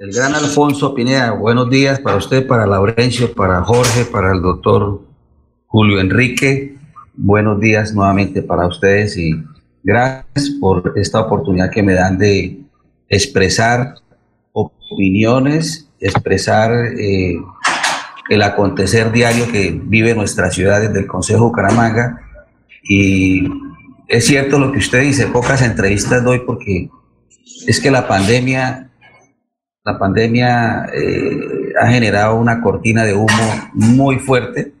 El 0.00 0.12
gran 0.14 0.34
Alfonso 0.34 0.94
Pineda, 0.94 1.32
buenos 1.32 1.68
días 1.68 2.00
para 2.00 2.16
usted, 2.16 2.46
para 2.46 2.66
Laurencio, 2.66 3.34
para 3.34 3.62
Jorge, 3.62 4.06
para 4.06 4.32
el 4.32 4.40
doctor 4.40 5.02
Julio 5.66 6.00
Enrique. 6.00 6.78
Buenos 7.12 7.60
días 7.60 7.92
nuevamente 7.92 8.40
para 8.40 8.66
ustedes 8.66 9.18
y 9.18 9.32
gracias 9.84 10.52
por 10.58 10.94
esta 10.96 11.20
oportunidad 11.20 11.70
que 11.70 11.82
me 11.82 11.92
dan 11.92 12.16
de 12.16 12.62
expresar 13.10 13.96
opiniones, 14.52 15.86
expresar 16.00 16.72
eh, 16.98 17.36
el 18.30 18.40
acontecer 18.40 19.12
diario 19.12 19.52
que 19.52 19.78
vive 19.84 20.14
nuestra 20.14 20.50
ciudad 20.50 20.80
desde 20.80 21.00
el 21.00 21.06
Consejo 21.06 21.48
Bucaramanga. 21.48 22.22
Y 22.84 23.46
es 24.08 24.24
cierto 24.24 24.58
lo 24.58 24.72
que 24.72 24.78
usted 24.78 25.02
dice, 25.02 25.26
pocas 25.26 25.60
entrevistas 25.60 26.24
doy 26.24 26.38
porque 26.46 26.88
es 27.66 27.78
que 27.80 27.90
la 27.90 28.08
pandemia 28.08 28.89
la 29.92 29.98
pandemia 29.98 30.86
eh, 30.94 31.72
ha 31.80 31.88
generado 31.88 32.36
una 32.36 32.62
cortina 32.62 33.04
de 33.04 33.14
humo 33.14 33.70
muy 33.72 34.18
fuerte 34.18 34.72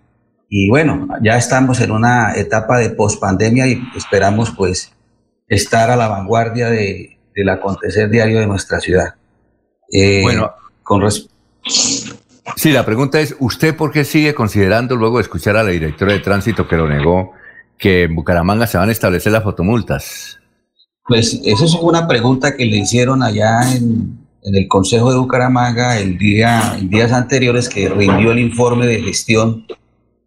y 0.48 0.68
bueno, 0.68 1.08
ya 1.22 1.36
estamos 1.36 1.80
en 1.80 1.92
una 1.92 2.34
etapa 2.34 2.78
de 2.78 2.90
pospandemia 2.90 3.68
y 3.68 3.80
esperamos 3.96 4.50
pues 4.50 4.92
estar 5.48 5.90
a 5.90 5.96
la 5.96 6.08
vanguardia 6.08 6.68
de, 6.68 7.18
del 7.34 7.48
acontecer 7.48 8.10
diario 8.10 8.40
de 8.40 8.46
nuestra 8.46 8.80
ciudad. 8.80 9.14
Eh, 9.92 10.22
bueno, 10.22 10.52
con 10.82 11.02
Sí, 12.56 12.72
la 12.72 12.84
pregunta 12.84 13.20
es, 13.20 13.36
¿usted 13.38 13.76
por 13.76 13.92
qué 13.92 14.04
sigue 14.04 14.34
considerando, 14.34 14.96
luego 14.96 15.18
de 15.18 15.22
escuchar 15.22 15.56
a 15.56 15.62
la 15.62 15.70
directora 15.70 16.12
de 16.12 16.18
tránsito 16.18 16.66
que 16.66 16.76
lo 16.76 16.88
negó, 16.88 17.32
que 17.78 18.04
en 18.04 18.14
Bucaramanga 18.16 18.66
se 18.66 18.76
van 18.76 18.88
a 18.88 18.92
establecer 18.92 19.30
las 19.30 19.44
fotomultas? 19.44 20.40
Pues 21.06 21.40
esa 21.44 21.64
es 21.64 21.74
una 21.74 22.08
pregunta 22.08 22.56
que 22.56 22.66
le 22.66 22.78
hicieron 22.78 23.22
allá 23.22 23.72
en, 23.72 24.19
en 24.42 24.56
el 24.56 24.68
Consejo 24.68 25.10
de 25.10 25.18
Bucaramanga 25.18 25.98
el 25.98 26.16
día, 26.18 26.76
en 26.78 26.88
días 26.88 27.12
anteriores 27.12 27.68
que 27.68 27.88
rindió 27.88 28.32
el 28.32 28.38
informe 28.38 28.86
de 28.86 29.02
gestión, 29.02 29.66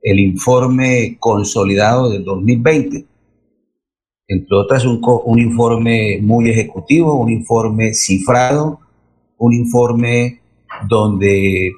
el 0.02 0.20
informe 0.20 1.18
consolidado 1.20 2.10
del 2.10 2.24
2020. 2.24 3.06
Entre 4.28 4.56
otras, 4.56 4.86
un, 4.86 5.02
un 5.26 5.40
informe 5.40 6.20
muy 6.22 6.50
ejecutivo, 6.50 7.16
un 7.16 7.32
informe 7.32 7.94
cifrado, 7.94 8.80
un 9.38 9.54
informe 9.54 10.42
donde 10.88 11.72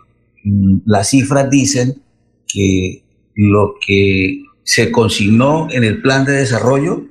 mm, 0.43 0.77
las 0.85 1.09
cifras 1.09 1.49
dicen 1.49 2.01
que 2.47 3.03
lo 3.33 3.75
que 3.85 4.43
se 4.63 4.91
consignó 4.91 5.67
en 5.71 5.83
el 5.83 6.01
plan 6.01 6.25
de 6.25 6.33
desarrollo 6.33 7.03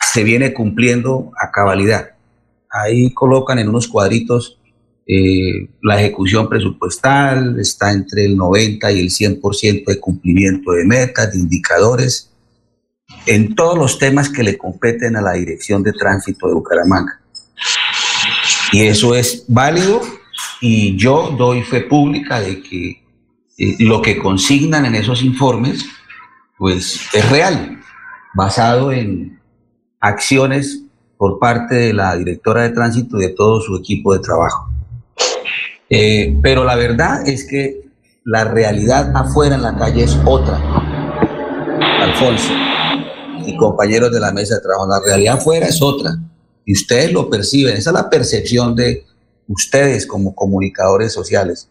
se 0.00 0.24
viene 0.24 0.52
cumpliendo 0.52 1.32
a 1.40 1.50
cabalidad 1.50 2.15
ahí 2.82 3.12
colocan 3.12 3.58
en 3.58 3.68
unos 3.68 3.88
cuadritos 3.88 4.58
eh, 5.08 5.68
la 5.82 6.00
ejecución 6.00 6.48
presupuestal, 6.48 7.60
está 7.60 7.92
entre 7.92 8.24
el 8.24 8.36
90 8.36 8.90
y 8.90 9.00
el 9.00 9.08
100% 9.08 9.84
de 9.84 10.00
cumplimiento 10.00 10.72
de 10.72 10.84
metas, 10.84 11.32
de 11.32 11.38
indicadores, 11.38 12.32
en 13.24 13.54
todos 13.54 13.78
los 13.78 14.00
temas 14.00 14.28
que 14.28 14.42
le 14.42 14.58
competen 14.58 15.14
a 15.14 15.22
la 15.22 15.34
Dirección 15.34 15.84
de 15.84 15.92
Tránsito 15.92 16.48
de 16.48 16.54
Bucaramanga. 16.54 17.20
Y 18.72 18.82
eso 18.82 19.14
es 19.14 19.44
válido 19.46 20.02
y 20.60 20.96
yo 20.96 21.34
doy 21.38 21.62
fe 21.62 21.82
pública 21.82 22.40
de 22.40 22.60
que 22.60 23.04
eh, 23.58 23.76
lo 23.78 24.02
que 24.02 24.18
consignan 24.18 24.86
en 24.86 24.96
esos 24.96 25.22
informes, 25.22 25.86
pues 26.58 27.00
es 27.12 27.30
real, 27.30 27.80
basado 28.34 28.90
en 28.90 29.38
acciones 30.00 30.82
por 31.16 31.38
parte 31.38 31.74
de 31.74 31.92
la 31.92 32.16
directora 32.16 32.62
de 32.62 32.70
tránsito 32.70 33.18
y 33.18 33.22
de 33.22 33.28
todo 33.30 33.60
su 33.60 33.76
equipo 33.76 34.12
de 34.12 34.20
trabajo. 34.20 34.70
Eh, 35.88 36.38
pero 36.42 36.64
la 36.64 36.76
verdad 36.76 37.26
es 37.26 37.46
que 37.46 37.86
la 38.24 38.44
realidad 38.44 39.12
afuera 39.14 39.54
en 39.54 39.62
la 39.62 39.76
calle 39.76 40.02
es 40.04 40.18
otra. 40.24 40.60
Alfonso 42.00 42.52
y 43.46 43.56
compañeros 43.56 44.10
de 44.10 44.20
la 44.20 44.32
mesa 44.32 44.56
de 44.56 44.60
trabajo, 44.60 44.88
la 44.88 45.00
realidad 45.00 45.36
afuera 45.36 45.66
es 45.66 45.80
otra. 45.80 46.16
Y 46.64 46.72
ustedes 46.72 47.12
lo 47.12 47.30
perciben, 47.30 47.76
esa 47.76 47.90
es 47.90 47.94
la 47.94 48.10
percepción 48.10 48.74
de 48.74 49.04
ustedes 49.46 50.06
como 50.06 50.34
comunicadores 50.34 51.12
sociales. 51.12 51.68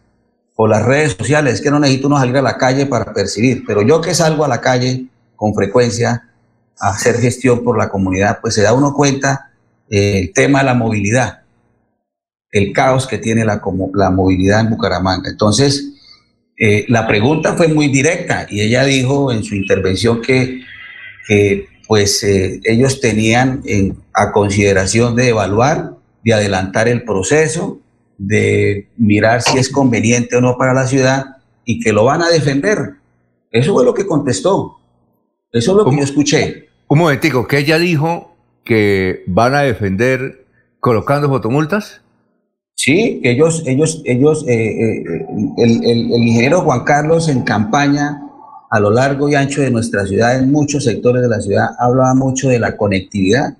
O 0.54 0.66
las 0.66 0.82
redes 0.82 1.14
sociales, 1.18 1.54
es 1.54 1.60
que 1.60 1.70
no 1.70 1.78
necesito 1.78 2.06
uno 2.06 2.18
salir 2.18 2.36
a 2.38 2.42
la 2.42 2.56
calle 2.56 2.86
para 2.86 3.12
percibir, 3.12 3.64
pero 3.66 3.82
yo 3.82 4.00
que 4.00 4.14
salgo 4.14 4.44
a 4.44 4.48
la 4.48 4.62
calle 4.62 5.06
con 5.36 5.54
frecuencia, 5.54 6.25
hacer 6.78 7.16
gestión 7.16 7.62
por 7.64 7.78
la 7.78 7.88
comunidad, 7.88 8.38
pues 8.40 8.54
se 8.54 8.62
da 8.62 8.72
uno 8.72 8.92
cuenta 8.94 9.52
eh, 9.88 10.18
el 10.18 10.32
tema 10.32 10.60
de 10.60 10.66
la 10.66 10.74
movilidad, 10.74 11.42
el 12.50 12.72
caos 12.72 13.06
que 13.06 13.18
tiene 13.18 13.44
la, 13.44 13.62
la 13.94 14.10
movilidad 14.10 14.60
en 14.60 14.70
Bucaramanga. 14.70 15.30
Entonces, 15.30 15.92
eh, 16.58 16.86
la 16.88 17.06
pregunta 17.06 17.54
fue 17.54 17.68
muy 17.68 17.88
directa 17.88 18.46
y 18.48 18.62
ella 18.62 18.84
dijo 18.84 19.30
en 19.30 19.44
su 19.44 19.54
intervención 19.54 20.22
que, 20.22 20.62
pues 21.86 22.22
eh, 22.22 22.60
ellos 22.64 23.00
tenían 23.00 23.62
en, 23.64 23.96
a 24.12 24.32
consideración 24.32 25.16
de 25.16 25.28
evaluar, 25.28 25.94
de 26.24 26.34
adelantar 26.34 26.88
el 26.88 27.04
proceso, 27.04 27.80
de 28.18 28.88
mirar 28.96 29.42
si 29.42 29.58
es 29.58 29.68
conveniente 29.68 30.36
o 30.36 30.40
no 30.40 30.56
para 30.56 30.72
la 30.72 30.86
ciudad 30.86 31.36
y 31.64 31.80
que 31.80 31.92
lo 31.92 32.04
van 32.04 32.22
a 32.22 32.28
defender. 32.28 32.94
Eso 33.50 33.74
fue 33.74 33.84
lo 33.84 33.92
que 33.92 34.06
contestó. 34.06 34.78
Eso 35.52 35.72
es 35.72 35.76
lo 35.76 35.90
que 35.90 35.96
yo 35.96 36.02
escuché. 36.02 36.65
Un 36.88 36.98
momentico, 36.98 37.48
que 37.48 37.58
ella 37.58 37.78
dijo 37.78 38.36
que 38.64 39.24
van 39.26 39.54
a 39.54 39.62
defender 39.62 40.46
colocando 40.80 41.28
fotomultas. 41.28 42.00
Sí, 42.76 43.20
ellos, 43.24 43.64
ellos, 43.66 44.02
ellos, 44.04 44.44
eh, 44.46 44.54
eh, 44.54 45.04
el, 45.56 45.84
el, 45.84 46.10
ingeniero 46.12 46.60
Juan 46.60 46.84
Carlos 46.84 47.28
en 47.28 47.42
campaña 47.42 48.22
a 48.70 48.78
lo 48.78 48.90
largo 48.90 49.28
y 49.28 49.34
ancho 49.34 49.62
de 49.62 49.70
nuestra 49.70 50.06
ciudad, 50.06 50.38
en 50.38 50.52
muchos 50.52 50.84
sectores 50.84 51.22
de 51.22 51.28
la 51.28 51.40
ciudad, 51.40 51.70
hablaba 51.78 52.14
mucho 52.14 52.48
de 52.48 52.58
la 52.60 52.76
conectividad, 52.76 53.56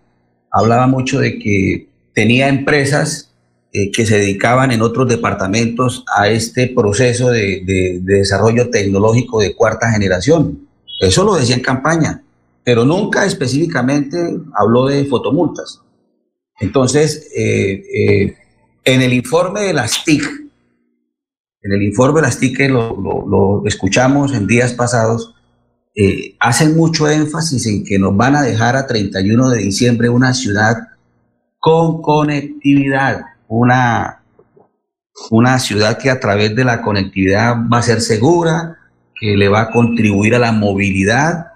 hablaba 0.50 0.86
mucho 0.86 1.18
de 1.18 1.38
que 1.38 1.88
tenía 2.14 2.48
empresas 2.48 3.32
eh, 3.72 3.90
que 3.90 4.06
se 4.06 4.18
dedicaban 4.18 4.70
en 4.70 4.82
otros 4.82 5.08
departamentos 5.08 6.04
a 6.16 6.28
este 6.28 6.68
proceso 6.68 7.30
de, 7.30 7.62
de 7.64 8.00
desarrollo 8.02 8.70
tecnológico 8.70 9.40
de 9.40 9.54
cuarta 9.54 9.90
generación. 9.90 10.68
Eso 11.00 11.24
lo 11.24 11.34
decía 11.34 11.56
en 11.56 11.62
campaña 11.62 12.22
pero 12.66 12.84
nunca 12.84 13.24
específicamente 13.24 14.18
habló 14.52 14.86
de 14.86 15.04
fotomultas. 15.04 15.82
Entonces, 16.58 17.30
eh, 17.36 17.84
eh, 17.94 18.36
en 18.84 19.02
el 19.02 19.12
informe 19.12 19.60
de 19.60 19.72
las 19.72 20.04
TIC, 20.04 20.24
en 21.62 21.72
el 21.72 21.84
informe 21.84 22.20
de 22.20 22.26
las 22.26 22.40
TIC 22.40 22.56
que 22.56 22.68
lo, 22.68 23.62
escuchamos 23.66 24.34
en 24.34 24.48
días 24.48 24.72
pasados, 24.72 25.32
eh, 25.94 26.34
hacen 26.40 26.76
mucho 26.76 27.08
énfasis 27.08 27.68
en 27.68 27.84
que 27.84 28.00
nos 28.00 28.16
van 28.16 28.34
a 28.34 28.42
dejar 28.42 28.74
a 28.74 28.88
31 28.88 29.48
de 29.50 29.58
diciembre 29.58 30.08
una 30.08 30.34
ciudad 30.34 30.88
con 31.60 32.02
conectividad, 32.02 33.26
una, 33.46 34.24
una 35.30 35.60
ciudad 35.60 35.98
que 35.98 36.10
a 36.10 36.18
través 36.18 36.56
de 36.56 36.64
la 36.64 36.82
conectividad 36.82 37.54
va 37.72 37.78
a 37.78 37.82
ser 37.82 38.00
segura, 38.00 38.76
que 39.14 39.36
le 39.36 39.48
va 39.48 39.60
a 39.60 39.70
contribuir 39.70 40.34
a 40.34 40.40
la 40.40 40.50
movilidad, 40.50 41.52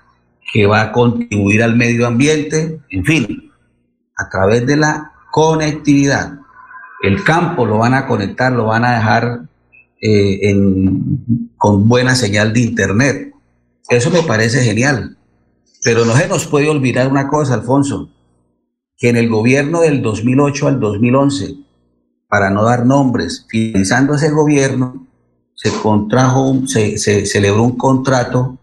que 0.53 0.67
va 0.67 0.83
a 0.83 0.93
contribuir 0.93 1.63
al 1.63 1.77
medio 1.77 2.07
ambiente, 2.07 2.81
en 2.91 3.05
fin, 3.05 3.53
a 4.17 4.29
través 4.29 4.67
de 4.67 4.77
la 4.77 5.13
conectividad. 5.31 6.39
El 7.03 7.23
campo 7.25 7.65
lo 7.65 7.79
van 7.79 7.95
a 7.95 8.07
conectar, 8.07 8.53
lo 8.53 8.67
van 8.67 8.85
a 8.85 8.95
dejar 8.95 9.43
eh, 10.03 10.55
con 11.57 11.89
buena 11.89 12.15
señal 12.15 12.53
de 12.53 12.61
internet. 12.61 13.35
Eso 13.89 14.11
me 14.11 14.23
parece 14.23 14.63
genial. 14.63 15.17
Pero 15.83 16.05
no 16.05 16.15
se 16.15 16.29
nos 16.29 16.47
puede 16.47 16.69
olvidar 16.69 17.09
una 17.09 17.29
cosa, 17.29 17.55
Alfonso, 17.55 18.11
que 18.99 19.09
en 19.09 19.17
el 19.17 19.31
gobierno 19.31 19.81
del 19.81 20.03
2008 20.03 20.69
al 20.69 20.81
2011, 20.81 21.55
para 22.29 22.51
no 22.51 22.65
dar 22.65 22.85
nombres, 22.85 23.47
finalizando 23.49 24.15
ese 24.15 24.31
gobierno, 24.31 25.07
se 25.55 25.71
contrajo, 25.71 26.67
se, 26.67 26.99
se 26.99 27.25
celebró 27.25 27.63
un 27.63 27.77
contrato 27.77 28.60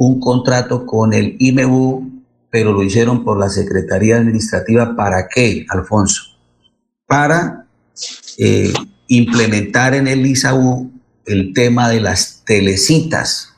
un 0.00 0.18
contrato 0.18 0.86
con 0.86 1.12
el 1.12 1.36
IMU, 1.38 2.22
pero 2.48 2.72
lo 2.72 2.82
hicieron 2.82 3.22
por 3.22 3.38
la 3.38 3.50
Secretaría 3.50 4.16
Administrativa. 4.16 4.96
¿Para 4.96 5.28
qué, 5.28 5.66
Alfonso? 5.68 6.38
Para 7.06 7.66
eh, 8.38 8.72
implementar 9.08 9.92
en 9.92 10.08
el 10.08 10.24
ISAU 10.24 10.90
el 11.26 11.52
tema 11.52 11.90
de 11.90 12.00
las 12.00 12.42
telecitas. 12.46 13.52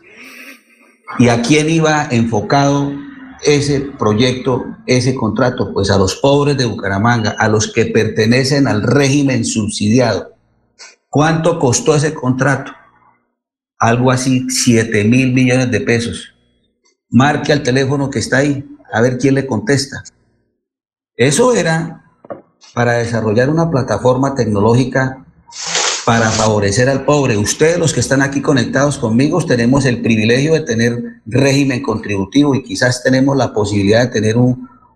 ¿Y 1.20 1.28
a 1.28 1.42
quién 1.42 1.70
iba 1.70 2.08
enfocado 2.10 2.92
ese 3.44 3.92
proyecto, 3.96 4.64
ese 4.86 5.14
contrato? 5.14 5.72
Pues 5.72 5.92
a 5.92 5.98
los 5.98 6.16
pobres 6.16 6.56
de 6.56 6.64
Bucaramanga, 6.64 7.36
a 7.38 7.48
los 7.48 7.72
que 7.72 7.86
pertenecen 7.86 8.66
al 8.66 8.82
régimen 8.82 9.44
subsidiado. 9.44 10.34
¿Cuánto 11.08 11.60
costó 11.60 11.94
ese 11.94 12.12
contrato? 12.12 12.72
Algo 13.78 14.10
así, 14.10 14.48
7 14.50 15.04
mil 15.04 15.32
millones 15.32 15.70
de 15.70 15.80
pesos 15.80 16.31
marque 17.12 17.52
al 17.52 17.62
teléfono 17.62 18.10
que 18.10 18.18
está 18.18 18.38
ahí, 18.38 18.66
a 18.92 19.00
ver 19.00 19.18
quién 19.18 19.34
le 19.34 19.46
contesta. 19.46 20.02
Eso 21.14 21.54
era 21.54 22.04
para 22.74 22.94
desarrollar 22.94 23.50
una 23.50 23.70
plataforma 23.70 24.34
tecnológica 24.34 25.24
para 26.04 26.30
favorecer 26.30 26.88
al 26.88 27.04
pobre. 27.04 27.36
Ustedes, 27.36 27.78
los 27.78 27.92
que 27.92 28.00
están 28.00 28.22
aquí 28.22 28.40
conectados 28.40 28.98
conmigo, 28.98 29.44
tenemos 29.44 29.84
el 29.84 30.00
privilegio 30.00 30.54
de 30.54 30.60
tener 30.62 31.20
régimen 31.26 31.82
contributivo 31.82 32.54
y 32.54 32.62
quizás 32.62 33.02
tenemos 33.02 33.36
la 33.36 33.52
posibilidad 33.52 34.06
de 34.06 34.08
tener 34.08 34.36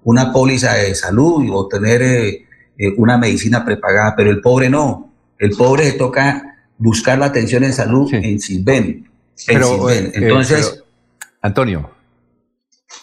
una 0.02 0.32
póliza 0.32 0.72
de 0.74 0.94
salud 0.94 1.48
o 1.52 1.68
tener 1.68 2.02
eh, 2.02 2.46
eh, 2.78 2.94
una 2.96 3.18
medicina 3.18 3.64
prepagada, 3.64 4.14
pero 4.16 4.30
el 4.30 4.40
pobre 4.40 4.70
no. 4.70 5.12
El 5.38 5.50
pobre 5.50 5.84
le 5.84 5.92
toca 5.92 6.56
buscar 6.78 7.18
la 7.18 7.26
atención 7.26 7.62
en 7.62 7.74
salud 7.74 8.12
en. 8.12 9.06
Pero, 9.46 9.90
eh, 9.90 10.12
Entonces, 10.14 10.82
Antonio, 11.42 11.90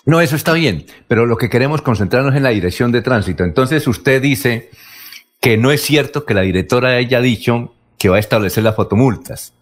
no, 0.05 0.21
eso 0.21 0.35
está 0.35 0.53
bien, 0.53 0.85
pero 1.07 1.25
lo 1.25 1.37
que 1.37 1.49
queremos 1.49 1.81
concentrarnos 1.81 2.35
en 2.35 2.43
la 2.43 2.49
dirección 2.49 2.91
de 2.91 3.01
tránsito. 3.01 3.43
Entonces 3.43 3.87
usted 3.87 4.21
dice 4.21 4.69
que 5.39 5.57
no 5.57 5.71
es 5.71 5.81
cierto 5.81 6.25
que 6.25 6.33
la 6.33 6.41
directora 6.41 6.89
haya 6.95 7.21
dicho 7.21 7.73
que 7.97 8.09
va 8.09 8.17
a 8.17 8.19
establecer 8.19 8.63
las 8.63 8.75
fotomultas, 8.75 9.53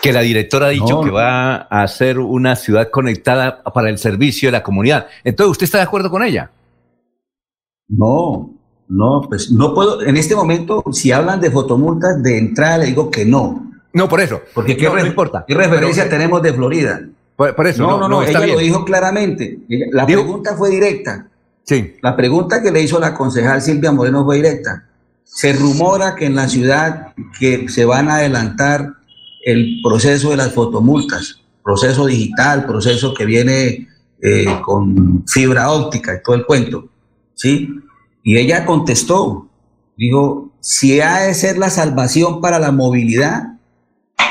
que 0.00 0.12
la 0.12 0.20
directora 0.20 0.66
ha 0.66 0.70
dicho 0.70 1.00
que 1.02 1.10
va 1.10 1.56
a 1.56 1.82
hacer 1.82 2.18
una 2.18 2.56
ciudad 2.56 2.90
conectada 2.90 3.62
para 3.62 3.90
el 3.90 3.98
servicio 3.98 4.48
de 4.48 4.52
la 4.52 4.62
comunidad. 4.62 5.06
Entonces, 5.24 5.50
¿usted 5.50 5.64
está 5.64 5.78
de 5.78 5.84
acuerdo 5.84 6.10
con 6.10 6.22
ella? 6.22 6.50
No, 7.88 8.50
no, 8.88 9.22
pues 9.28 9.50
no 9.50 9.74
puedo, 9.74 10.02
en 10.02 10.16
este 10.16 10.34
momento, 10.34 10.84
si 10.92 11.12
hablan 11.12 11.40
de 11.40 11.50
fotomultas, 11.50 12.22
de 12.22 12.38
entrada 12.38 12.78
le 12.78 12.86
digo 12.86 13.10
que 13.10 13.24
no. 13.24 13.70
No, 13.92 14.08
por 14.08 14.20
eso. 14.20 14.40
Porque 14.54 14.76
¿qué, 14.76 14.90
importa. 15.04 15.44
¿qué 15.46 15.54
referencia 15.54 16.08
tenemos 16.08 16.42
de 16.42 16.52
Florida? 16.54 17.02
Por, 17.56 17.66
eso. 17.66 17.82
No, 17.82 17.98
no, 17.98 18.08
no, 18.08 18.22
ella 18.22 18.46
lo 18.46 18.58
dijo 18.58 18.84
claramente. 18.84 19.58
La 19.90 20.06
pregunta 20.06 20.56
fue 20.56 20.70
directa. 20.70 21.28
Sí. 21.64 21.96
La 22.02 22.16
pregunta 22.16 22.62
que 22.62 22.70
le 22.70 22.82
hizo 22.82 22.98
la 22.98 23.14
concejal 23.14 23.62
Silvia 23.62 23.92
Moreno 23.92 24.24
fue 24.24 24.36
directa. 24.36 24.84
Se 25.24 25.52
rumora 25.52 26.14
que 26.14 26.26
en 26.26 26.34
la 26.34 26.48
ciudad 26.48 27.14
que 27.38 27.68
se 27.68 27.84
van 27.84 28.08
a 28.08 28.16
adelantar 28.16 28.94
el 29.44 29.80
proceso 29.82 30.30
de 30.30 30.36
las 30.36 30.52
fotomultas, 30.52 31.40
proceso 31.64 32.06
digital, 32.06 32.66
proceso 32.66 33.14
que 33.14 33.24
viene 33.24 33.88
eh, 34.20 34.60
con 34.64 35.24
fibra 35.26 35.70
óptica 35.70 36.14
y 36.14 36.22
todo 36.22 36.36
el 36.36 36.46
cuento, 36.46 36.88
¿sí? 37.34 37.68
Y 38.22 38.36
ella 38.36 38.64
contestó, 38.64 39.48
dijo, 39.96 40.52
si 40.60 41.00
ha 41.00 41.22
de 41.22 41.34
ser 41.34 41.58
la 41.58 41.70
salvación 41.70 42.40
para 42.40 42.60
la 42.60 42.70
movilidad, 42.70 43.58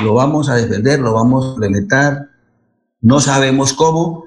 lo 0.01 0.13
vamos 0.13 0.47
a 0.49 0.55
defender, 0.55 0.99
lo 0.99 1.13
vamos 1.13 1.45
a 1.45 1.49
implementar, 1.49 2.29
no 3.01 3.19
sabemos 3.19 3.73
cómo, 3.73 4.25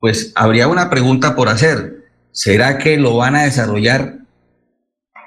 pues 0.00 0.32
habría 0.34 0.68
una 0.68 0.90
pregunta 0.90 1.34
por 1.34 1.48
hacer. 1.48 2.04
¿Será 2.32 2.78
que 2.78 2.96
lo 2.96 3.16
van 3.16 3.36
a 3.36 3.44
desarrollar 3.44 4.18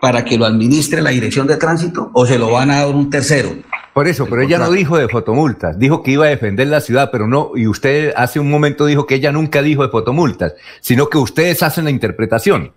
para 0.02 0.26
que 0.26 0.38
lo 0.38 0.46
administre 0.46 1.02
la 1.02 1.12
dirección 1.12 1.48
de 1.48 1.58
tránsito 1.58 2.10
o 2.14 2.26
se 2.26 2.40
lo 2.40 2.52
van 2.52 2.72
a 2.72 2.80
dar 2.80 2.88
un 2.88 3.10
tercero. 3.10 3.52
Por 3.94 4.08
eso, 4.08 4.26
pero 4.26 4.42
ella 4.42 4.58
no 4.58 4.72
dijo 4.72 4.98
de 4.98 5.08
fotomultas, 5.08 5.78
dijo 5.78 6.02
que 6.02 6.12
iba 6.12 6.26
a 6.26 6.30
defender 6.30 6.68
la 6.68 6.82
ciudad, 6.82 7.10
pero 7.12 7.28
no, 7.28 7.52
y 7.56 7.68
usted 7.68 8.14
hace 8.16 8.40
un 8.40 8.50
momento 8.50 8.86
dijo 8.86 9.06
que 9.06 9.16
ella 9.16 9.32
nunca 9.32 9.62
dijo 9.62 9.84
de 9.84 9.90
fotomultas, 9.90 10.56
sino 10.80 11.08
que 11.08 11.18
ustedes 11.18 11.62
hacen 11.62 11.84
la 11.84 11.92
interpretación. 11.92 12.72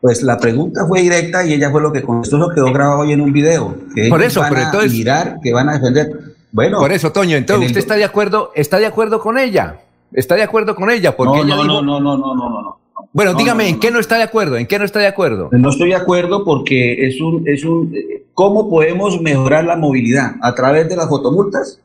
Pues 0.00 0.22
la 0.22 0.38
pregunta 0.38 0.86
fue 0.86 1.02
directa 1.02 1.44
y 1.44 1.52
ella 1.52 1.70
fue 1.70 1.82
lo 1.82 1.92
que 1.92 2.02
contestó, 2.02 2.38
lo 2.38 2.50
quedó 2.50 2.72
grabado 2.72 3.00
hoy 3.00 3.12
en 3.12 3.20
un 3.20 3.32
video. 3.32 3.76
Que 3.94 4.08
Por 4.08 4.22
eso, 4.22 4.42
pero 4.48 4.62
entonces. 4.62 4.92
Mirar 4.92 5.38
que 5.42 5.52
van 5.52 5.68
a 5.68 5.72
defender. 5.74 6.27
Bueno. 6.52 6.78
Por 6.78 6.92
eso, 6.92 7.12
Toño, 7.12 7.36
entonces 7.36 7.68
usted 7.68 7.80
está 7.80 7.96
de 7.96 8.04
acuerdo, 8.04 8.52
está 8.54 8.78
de 8.78 8.86
acuerdo 8.86 9.20
con 9.20 9.38
ella. 9.38 9.80
Está 10.12 10.34
de 10.36 10.42
acuerdo 10.42 10.74
con 10.74 10.90
ella, 10.90 11.16
porque 11.16 11.44
no, 11.44 11.64
no, 11.64 11.82
no, 11.82 12.00
no, 12.00 12.16
no, 12.16 12.34
no, 12.34 12.62
no. 12.62 12.78
Bueno, 13.12 13.34
dígame, 13.34 13.68
¿en 13.68 13.78
qué 13.80 13.90
no 13.90 14.00
está 14.00 14.16
de 14.16 14.22
acuerdo? 14.22 14.56
¿En 14.56 14.66
qué 14.66 14.78
no 14.78 14.84
está 14.84 14.98
de 15.00 15.06
acuerdo? 15.06 15.48
No 15.52 15.70
estoy 15.70 15.90
de 15.90 15.96
acuerdo 15.96 16.44
porque 16.44 17.06
es 17.06 17.20
un, 17.20 17.46
es 17.46 17.64
un, 17.64 17.94
¿cómo 18.34 18.68
podemos 18.68 19.20
mejorar 19.20 19.64
la 19.64 19.76
movilidad? 19.76 20.36
¿A 20.42 20.54
través 20.54 20.88
de 20.88 20.96
las 20.96 21.08
fotomultas? 21.08 21.80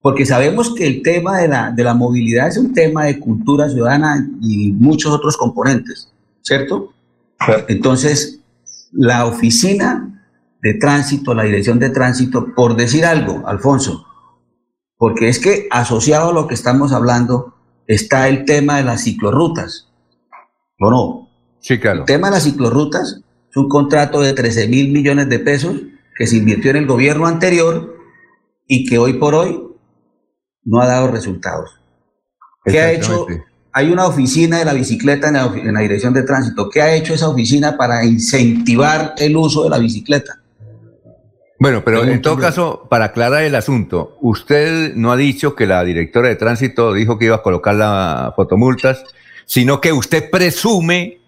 Porque 0.00 0.26
sabemos 0.26 0.74
que 0.74 0.86
el 0.86 1.02
tema 1.02 1.38
de 1.38 1.48
la, 1.48 1.70
de 1.70 1.84
la 1.84 1.94
movilidad 1.94 2.48
es 2.48 2.58
un 2.58 2.72
tema 2.72 3.04
de 3.04 3.20
cultura 3.20 3.68
ciudadana 3.68 4.28
y 4.40 4.72
muchos 4.72 5.12
otros 5.12 5.36
componentes, 5.36 6.12
¿cierto? 6.42 6.92
Entonces, 7.68 8.40
la 8.92 9.26
oficina 9.26 10.11
de 10.62 10.74
tránsito, 10.74 11.34
la 11.34 11.42
dirección 11.42 11.78
de 11.80 11.90
tránsito, 11.90 12.54
por 12.54 12.76
decir 12.76 13.04
algo, 13.04 13.46
Alfonso, 13.46 14.06
porque 14.96 15.28
es 15.28 15.40
que 15.40 15.66
asociado 15.70 16.30
a 16.30 16.32
lo 16.32 16.46
que 16.46 16.54
estamos 16.54 16.92
hablando 16.92 17.54
está 17.88 18.28
el 18.28 18.44
tema 18.44 18.76
de 18.76 18.84
las 18.84 19.02
ciclorrutas. 19.02 19.88
¿O 20.78 20.90
no? 20.90 21.28
Sí, 21.60 21.78
claro. 21.80 22.00
El 22.00 22.04
tema 22.06 22.28
de 22.28 22.34
las 22.34 22.44
ciclorrutas 22.44 23.22
es 23.50 23.56
un 23.56 23.68
contrato 23.68 24.20
de 24.20 24.32
13 24.32 24.68
mil 24.68 24.92
millones 24.92 25.28
de 25.28 25.40
pesos 25.40 25.76
que 26.16 26.26
se 26.26 26.36
invirtió 26.36 26.70
en 26.70 26.76
el 26.78 26.86
gobierno 26.86 27.26
anterior 27.26 27.96
y 28.68 28.86
que 28.86 28.98
hoy 28.98 29.14
por 29.14 29.34
hoy 29.34 29.60
no 30.64 30.80
ha 30.80 30.86
dado 30.86 31.08
resultados. 31.08 31.70
¿Qué 32.64 32.80
ha 32.80 32.92
hecho? 32.92 33.26
Hay 33.72 33.90
una 33.90 34.06
oficina 34.06 34.58
de 34.58 34.64
la 34.64 34.74
bicicleta 34.74 35.28
en 35.28 35.74
la, 35.74 35.80
dirección 35.80 36.14
de 36.14 36.22
tránsito. 36.22 36.68
¿Qué 36.68 36.82
ha 36.82 36.94
hecho 36.94 37.14
esa 37.14 37.28
oficina 37.28 37.76
para 37.76 38.04
incentivar 38.04 39.14
el 39.16 39.36
uso 39.36 39.64
de 39.64 39.70
la 39.70 39.78
bicicleta? 39.78 40.41
Bueno, 41.62 41.82
pero 41.84 42.04
en 42.04 42.20
todo 42.20 42.36
caso, 42.36 42.86
para 42.90 43.06
aclarar 43.06 43.44
el 43.44 43.54
asunto, 43.54 44.16
usted 44.20 44.94
no 44.94 45.12
ha 45.12 45.16
dicho 45.16 45.54
que 45.54 45.66
la 45.66 45.84
directora 45.84 46.28
de 46.28 46.36
tránsito 46.36 46.92
dijo 46.92 47.18
que 47.18 47.26
iba 47.26 47.36
a 47.36 47.42
colocar 47.42 47.74
las 47.74 48.34
fotomultas 48.34 49.04
sino 49.52 49.80
que 49.80 49.92
usted 49.92 50.30
presume, 50.30 51.18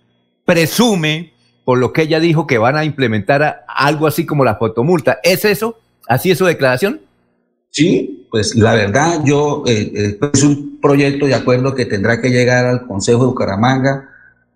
presume, 0.45 1.33
por 1.65 1.79
lo 1.79 1.93
que 1.93 2.03
ella 2.03 2.21
dijo, 2.21 2.47
que 2.47 2.59
van 2.59 2.77
a 2.77 2.85
implementar 2.85 3.65
algo 3.69 4.07
así 4.07 4.27
como 4.27 4.45
la 4.45 4.57
fotomulta. 4.57 5.19
¿Es 5.23 5.45
eso? 5.45 5.79
¿Así 6.09 6.31
es 6.31 6.39
su 6.39 6.45
declaración? 6.47 7.01
Sí, 7.71 8.27
pues 8.31 8.55
la 8.55 8.75
verdad, 8.75 9.21
yo, 9.25 9.63
eh, 9.67 9.93
eh, 9.95 10.19
es 10.33 10.43
un 10.43 10.81
proyecto 10.81 11.27
de 11.27 11.35
acuerdo 11.35 11.75
que 11.75 11.87
tendrá 11.87 12.21
que 12.21 12.31
llegar 12.31 12.67
al 12.67 12.87
Consejo 12.87 13.21
de 13.21 13.27
Bucaramanga. 13.27 14.09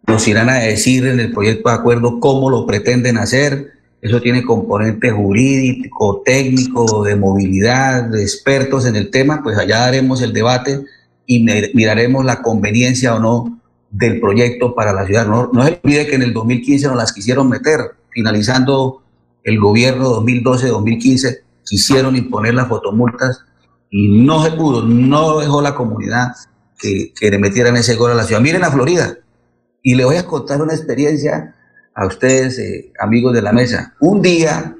Nos 0.07 0.27
irán 0.29 0.49
a 0.49 0.61
decir 0.61 1.07
en 1.07 1.21
el 1.21 1.33
proyecto 1.33 1.69
de 1.69 1.75
acuerdo 1.75 2.21
cómo 2.21 2.49
lo 2.49 2.67
pretenden 2.67 3.19
hacer. 3.19 3.78
Eso 4.01 4.21
tiene 4.21 4.45
componente 4.45 5.11
jurídico, 5.11 6.23
técnico, 6.25 7.03
de 7.03 7.17
movilidad, 7.17 8.05
de 8.05 8.23
expertos 8.23 8.87
en 8.87 8.97
el 8.97 9.11
tema. 9.11 9.43
Pues 9.43 9.59
allá 9.59 9.87
haremos 9.87 10.23
el 10.23 10.33
debate 10.33 10.85
y 11.27 11.45
miraremos 11.75 12.25
la 12.25 12.41
conveniencia 12.41 13.15
o 13.15 13.21
no 13.21 13.61
del 13.91 14.21
proyecto 14.21 14.75
para 14.75 14.93
la 14.93 15.05
ciudad. 15.05 15.27
No, 15.27 15.51
no 15.53 15.65
se 15.65 15.81
olvide 15.83 16.07
que 16.07 16.15
en 16.15 16.23
el 16.23 16.33
2015 16.33 16.87
nos 16.89 16.97
las 16.97 17.13
quisieron 17.13 17.49
meter, 17.49 17.81
finalizando 18.11 19.03
el 19.43 19.59
gobierno 19.59 20.23
2012-2015, 20.23 21.41
quisieron 21.65 22.17
imponer 22.17 22.55
las 22.55 22.69
fotomultas 22.69 23.45
y 23.91 24.09
no 24.23 24.45
se 24.45 24.53
pudo, 24.53 24.85
no 24.85 25.39
dejó 25.39 25.63
la 25.63 25.75
comunidad 25.75 26.35
que, 26.79 27.13
que 27.19 27.31
le 27.31 27.39
metieran 27.39 27.77
ese 27.77 27.95
gol 27.95 28.13
a 28.13 28.15
la 28.15 28.25
ciudad. 28.25 28.41
Miren 28.41 28.65
a 28.65 28.71
Florida, 28.71 29.17
y 29.83 29.95
le 29.95 30.05
voy 30.05 30.17
a 30.17 30.27
contar 30.27 30.61
una 30.61 30.75
experiencia 30.75 31.55
a 31.99 32.07
ustedes, 32.07 32.61
eh, 32.61 32.93
amigos 33.01 33.35
de 33.35 33.43
la 33.43 33.53
mesa. 33.53 33.93
Un 33.99 34.23
día, 34.23 34.77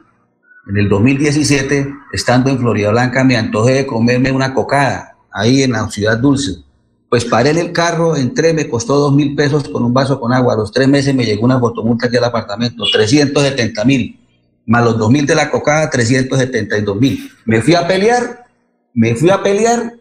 en 0.69 0.77
el 0.77 0.89
2017, 0.89 1.93
estando 2.13 2.49
en 2.49 2.61
Florida 2.61 2.91
Blanca, 2.93 3.25
me 3.25 3.37
antojé 3.37 3.73
de 3.73 3.87
comerme 3.87 4.31
una 4.31 4.55
cocada 4.55 5.17
ahí 5.33 5.65
en 5.65 5.73
la 5.73 5.89
ciudad 5.91 6.17
dulce. 6.17 6.63
Pues 7.11 7.25
paré 7.25 7.51
en 7.51 7.59
el 7.59 7.73
carro, 7.73 8.17
entré, 8.17 8.53
me 8.53 8.69
costó 8.69 8.97
dos 8.99 9.13
mil 9.13 9.35
pesos 9.35 9.69
con 9.69 9.83
un 9.83 9.93
vaso 9.93 10.21
con 10.21 10.33
agua. 10.33 10.55
A 10.55 10.59
los 10.59 10.71
tres 10.71 10.87
meses 10.87 11.13
me 11.13 11.25
llegó 11.25 11.45
una 11.45 11.59
fotomulta 11.59 12.07
aquí 12.07 12.17
al 12.17 12.25
apartamento, 12.25 12.85
370 12.85 13.85
mil. 13.85 14.21
Más 14.67 14.85
los 14.85 14.97
dos 14.97 15.11
mil 15.11 15.27
de 15.27 15.35
la 15.35 15.51
cocada, 15.51 15.91
372 15.91 17.01
mil. 17.01 17.33
Me 17.47 17.61
fui 17.63 17.75
a 17.75 17.89
pelear, 17.89 18.47
me 18.95 19.17
fui 19.17 19.31
a 19.31 19.43
pelear. 19.43 19.95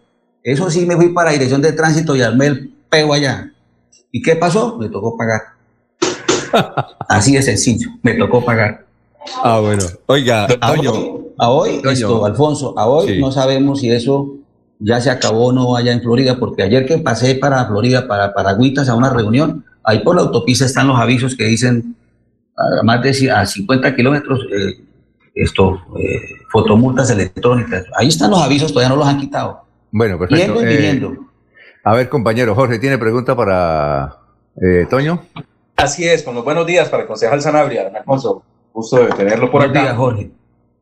Eso 0.44 0.70
sí, 0.70 0.86
me 0.86 0.96
fui 0.96 1.10
para 1.10 1.32
la 1.32 1.34
dirección 1.34 1.64
de 1.64 1.72
tránsito 1.72 2.16
y 2.16 2.22
armé 2.22 2.46
el 2.46 2.74
pego 2.92 3.16
allá. 3.16 3.52
¿Y 4.12 4.22
qué 4.22 4.36
pasó? 4.36 4.78
Me 4.78 4.88
tocó 4.90 5.18
pagar. 5.18 5.57
Así 7.10 7.34
de 7.34 7.42
sencillo, 7.42 7.90
me 8.02 8.14
tocó 8.14 8.44
pagar. 8.44 8.86
Ah, 9.44 9.60
bueno. 9.60 9.84
Oiga, 10.06 10.48
a 10.62 10.72
hoy, 10.72 10.88
a 11.38 11.50
hoy 11.50 11.82
esto, 11.84 12.26
Alfonso, 12.26 12.78
a 12.78 12.88
hoy 12.88 13.20
no 13.20 13.32
sabemos 13.32 13.82
si 13.82 13.92
eso 13.92 14.38
ya 14.80 15.02
se 15.02 15.10
acabó 15.10 15.52
no 15.52 15.76
allá 15.76 15.92
en 15.92 16.02
Florida, 16.02 16.38
porque 16.40 16.64
ayer 16.64 16.86
que 16.86 16.98
pasé 17.00 17.36
para 17.36 17.66
Florida, 17.66 18.08
para 18.08 18.34
Paragüitas, 18.34 18.90
a 18.90 18.96
una 18.96 19.10
reunión, 19.10 19.66
ahí 19.84 20.00
por 20.00 20.16
la 20.16 20.22
autopista 20.24 20.66
están 20.66 20.88
los 20.88 21.00
avisos 21.00 21.36
que 21.36 21.46
dicen 21.46 21.96
a 22.56 22.84
más 22.84 23.02
de 23.02 23.32
a 23.32 23.46
50 23.46 23.96
kilómetros, 23.96 24.42
eh, 24.52 24.84
esto, 25.36 25.80
eh, 26.00 26.22
fotomultas 26.50 27.10
electrónicas. 27.12 27.86
Ahí 27.96 28.08
están 28.08 28.32
los 28.32 28.42
avisos, 28.42 28.74
todavía 28.74 28.90
no 28.90 28.96
los 28.96 29.08
han 29.08 29.20
quitado. 29.20 29.62
Bueno, 29.92 30.18
perfecto. 30.18 30.62
Eh, 30.64 31.18
a 31.84 31.94
ver, 31.94 32.10
compañero, 32.10 32.56
Jorge, 32.56 32.80
¿tiene 32.80 32.98
pregunta 32.98 33.36
para 33.36 34.18
Toño? 34.90 35.22
Así 35.78 36.08
es, 36.08 36.24
con 36.24 36.34
los 36.34 36.44
buenos 36.44 36.66
días 36.66 36.90
para 36.90 37.04
el 37.04 37.08
concejal 37.08 37.40
Sanabria, 37.40 37.92
Alfonso. 37.96 38.42
Gusto 38.74 39.06
de 39.06 39.12
tenerlo 39.12 39.52
por 39.52 39.62
acá. 39.62 39.94
Jorge. 39.94 40.32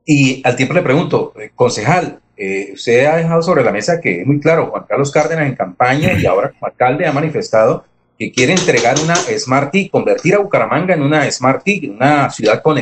Y 0.05 0.41
al 0.47 0.55
tiempo 0.55 0.73
le 0.73 0.81
pregunto, 0.81 1.33
concejal, 1.53 2.21
eh, 2.37 2.71
usted 2.73 3.05
ha 3.05 3.17
dejado 3.17 3.41
sobre 3.41 3.61
la 3.61 3.73
mesa 3.73 3.99
que 3.99 4.21
es 4.21 4.25
muy 4.25 4.39
claro, 4.39 4.67
Juan 4.67 4.85
Carlos 4.87 5.11
Cárdenas 5.11 5.47
en 5.47 5.55
campaña 5.55 6.13
y 6.13 6.25
ahora 6.25 6.51
como 6.51 6.67
alcalde 6.67 7.05
ha 7.05 7.11
manifestado 7.11 7.83
que 8.17 8.31
quiere 8.31 8.53
entregar 8.53 8.95
una 9.03 9.15
Smart 9.15 9.69
T, 9.73 9.89
convertir 9.91 10.35
a 10.35 10.39
Bucaramanga 10.39 10.93
en 10.93 11.01
una 11.01 11.29
Smart 11.29 11.61
T, 11.61 11.89
una 11.89 12.29
ciudad 12.29 12.61
con, 12.61 12.77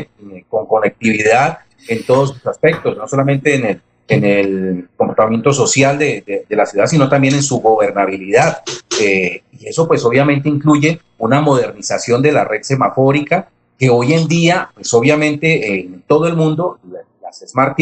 con 0.48 0.68
conectividad 0.68 1.62
en 1.88 2.06
todos 2.06 2.30
sus 2.30 2.46
aspectos, 2.46 2.96
no 2.96 3.08
solamente 3.08 3.56
en 3.56 3.66
el, 3.66 3.82
en 4.08 4.26
el 4.26 4.90
comportamiento 4.96 5.54
social 5.54 5.98
de, 5.98 6.46
la 6.50 6.66
ciudad, 6.66 6.88
sino 6.88 7.10
también 7.10 7.36
en 7.36 7.44
su 7.44 7.60
gobernabilidad. 7.60 8.62
Eh, 9.02 9.44
y 9.52 9.68
eso 9.68 9.88
pues 9.88 10.04
obviamente 10.04 10.50
incluye 10.50 11.00
una 11.18 11.42
modernización 11.42 12.22
de 12.22 12.32
la 12.32 12.44
red 12.44 12.64
semafórica, 12.64 13.50
que 13.78 13.90
hoy 13.90 14.14
en 14.14 14.28
día, 14.28 14.70
pues 14.74 14.94
obviamente 14.94 15.80
en 15.80 16.04
todo 16.06 16.28
el 16.28 16.36
mundo, 16.36 16.80
las 17.22 17.40
Smart 17.50 17.78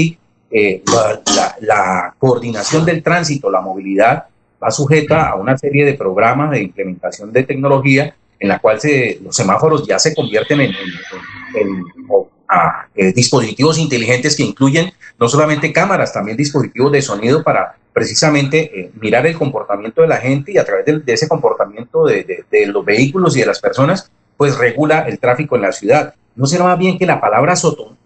eh, 0.53 0.83
la, 1.61 2.13
coordinación 2.17 2.85
del 2.85 3.01
tránsito, 3.01 3.49
la 3.49 3.61
movilidad, 3.61 4.25
va 4.61 4.69
sujeta 4.69 5.29
a 5.29 5.35
una 5.35 5.57
serie 5.57 5.85
de 5.85 5.93
programas 5.93 6.51
de 6.51 6.61
implementación 6.61 7.31
de 7.31 7.43
tecnología 7.43 8.13
en 8.39 8.47
la 8.47 8.59
cual 8.59 8.79
se, 8.79 9.19
los 9.23 9.35
semáforos 9.35 9.87
ya 9.87 9.97
se 9.97 10.13
convierten 10.13 10.61
en, 10.61 10.73
eh, 12.95 13.13
dispositivos 13.13 13.77
inteligentes 13.77 14.35
que 14.35 14.43
incluyen 14.43 14.91
no 15.19 15.29
solamente 15.29 15.71
cámaras, 15.71 16.13
también 16.13 16.37
dispositivos 16.37 16.91
de 16.91 17.01
sonido 17.01 17.43
para 17.43 17.75
precisamente 17.93 18.79
eh, 18.79 18.91
mirar 18.99 19.25
el 19.25 19.37
comportamiento 19.37 20.01
de 20.01 20.07
la 20.07 20.17
gente 20.17 20.51
y 20.51 20.57
a 20.57 20.65
través 20.65 20.85
de, 20.85 21.13
ese 21.13 21.27
comportamiento 21.27 22.05
de, 22.05 22.45
de, 22.49 22.67
los 22.67 22.83
vehículos 22.83 23.35
y 23.35 23.41
de 23.41 23.45
las 23.45 23.59
personas, 23.59 24.09
pues 24.37 24.57
regula 24.57 25.01
el 25.07 25.19
tráfico 25.19 25.55
en 25.55 25.61
la 25.61 25.71
ciudad. 25.71 26.13
¿No 26.35 26.45
será 26.45 26.63
más 26.63 26.79
bien 26.79 26.97
que 26.97 27.05
la 27.05 27.21
palabra 27.21 27.55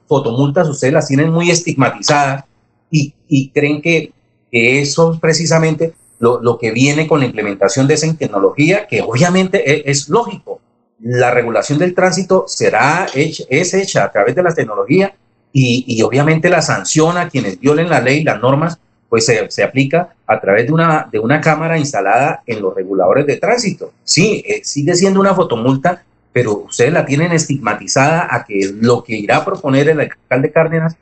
fotomultas 0.08 0.68
ustedes 0.68 0.94
las 0.94 1.08
tienen 1.08 1.32
muy 1.32 1.50
estigmatizadas 1.50 2.44
y, 2.92 3.14
y 3.28 3.50
creen 3.50 3.82
que, 3.82 4.12
que 4.52 4.82
eso 4.82 5.18
precisamente 5.20 5.94
lo, 6.20 6.42
lo, 6.42 6.58
que 6.58 6.72
viene 6.72 7.08
con 7.08 7.20
la 7.20 7.26
implementación 7.26 7.88
de 7.88 7.96
esa 7.96 8.14
tecnología, 8.16 8.88
que 8.88 9.02
obviamente 9.02 9.70
e, 9.70 9.90
es, 9.90 10.10
lógico. 10.10 10.62
La 11.00 11.32
regulación 11.32 11.80
del 11.80 11.94
tránsito 11.94 12.46
será 12.48 13.08
hecha, 13.14 13.44
es 13.50 13.74
hecha 13.74 14.06
a 14.06 14.12
través 14.12 14.36
de 14.36 14.44
la 14.44 14.54
tecnología 14.54 15.14
y, 15.52 15.86
y, 15.88 16.02
obviamente 16.02 16.50
la 16.50 16.62
sanción 16.62 17.18
a 17.18 17.30
quienes 17.30 17.60
violen 17.60 17.90
la 17.90 18.02
ley, 18.02 18.24
las 18.24 18.42
normas, 18.42 18.78
pues 19.10 19.26
se, 19.26 19.50
se, 19.50 19.64
aplica 19.64 20.14
a 20.28 20.42
través 20.42 20.68
de 20.68 20.74
una, 20.74 21.08
de 21.10 21.20
una 21.20 21.40
cámara 21.40 21.78
instalada 21.78 22.44
en 22.46 22.62
los 22.62 22.76
reguladores 22.76 23.26
de 23.26 23.38
tránsito. 23.38 23.94
Sí, 24.04 24.44
eh, 24.46 24.62
sigue 24.64 24.96
siendo 24.96 25.20
una 25.22 25.34
fotomulta, 25.34 26.04
pero 26.34 26.58
ustedes 26.58 26.92
la 26.92 27.06
tienen 27.06 27.32
estigmatizada 27.32 28.28
a 28.30 28.44
que 28.44 28.74
lo 28.82 29.04
que 29.04 29.16
irá 29.16 29.38
a 29.38 29.46
proponer 29.46 29.88
el 29.88 30.02
alcalde 30.02 30.52
Cárdenas 30.52 30.98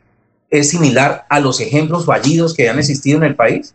es 0.52 0.70
similar 0.70 1.26
a 1.30 1.40
los 1.40 1.60
ejemplos 1.60 2.06
fallidos 2.06 2.54
que 2.54 2.70
han 2.70 2.78
existido 2.78 3.18
en 3.18 3.24
el 3.24 3.36
país. 3.36 3.74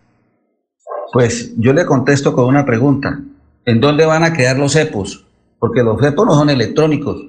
Pues 1.12 1.52
yo 1.56 1.72
le 1.72 1.84
contesto 1.86 2.32
con 2.32 2.44
una 2.44 2.64
pregunta. 2.64 3.20
¿En 3.64 3.80
dónde 3.80 4.06
van 4.06 4.22
a 4.22 4.32
quedar 4.32 4.56
los 4.56 4.74
cepos? 4.74 5.26
Porque 5.58 5.82
los 5.82 6.00
cepos 6.00 6.26
no 6.26 6.34
son 6.34 6.50
electrónicos. 6.50 7.26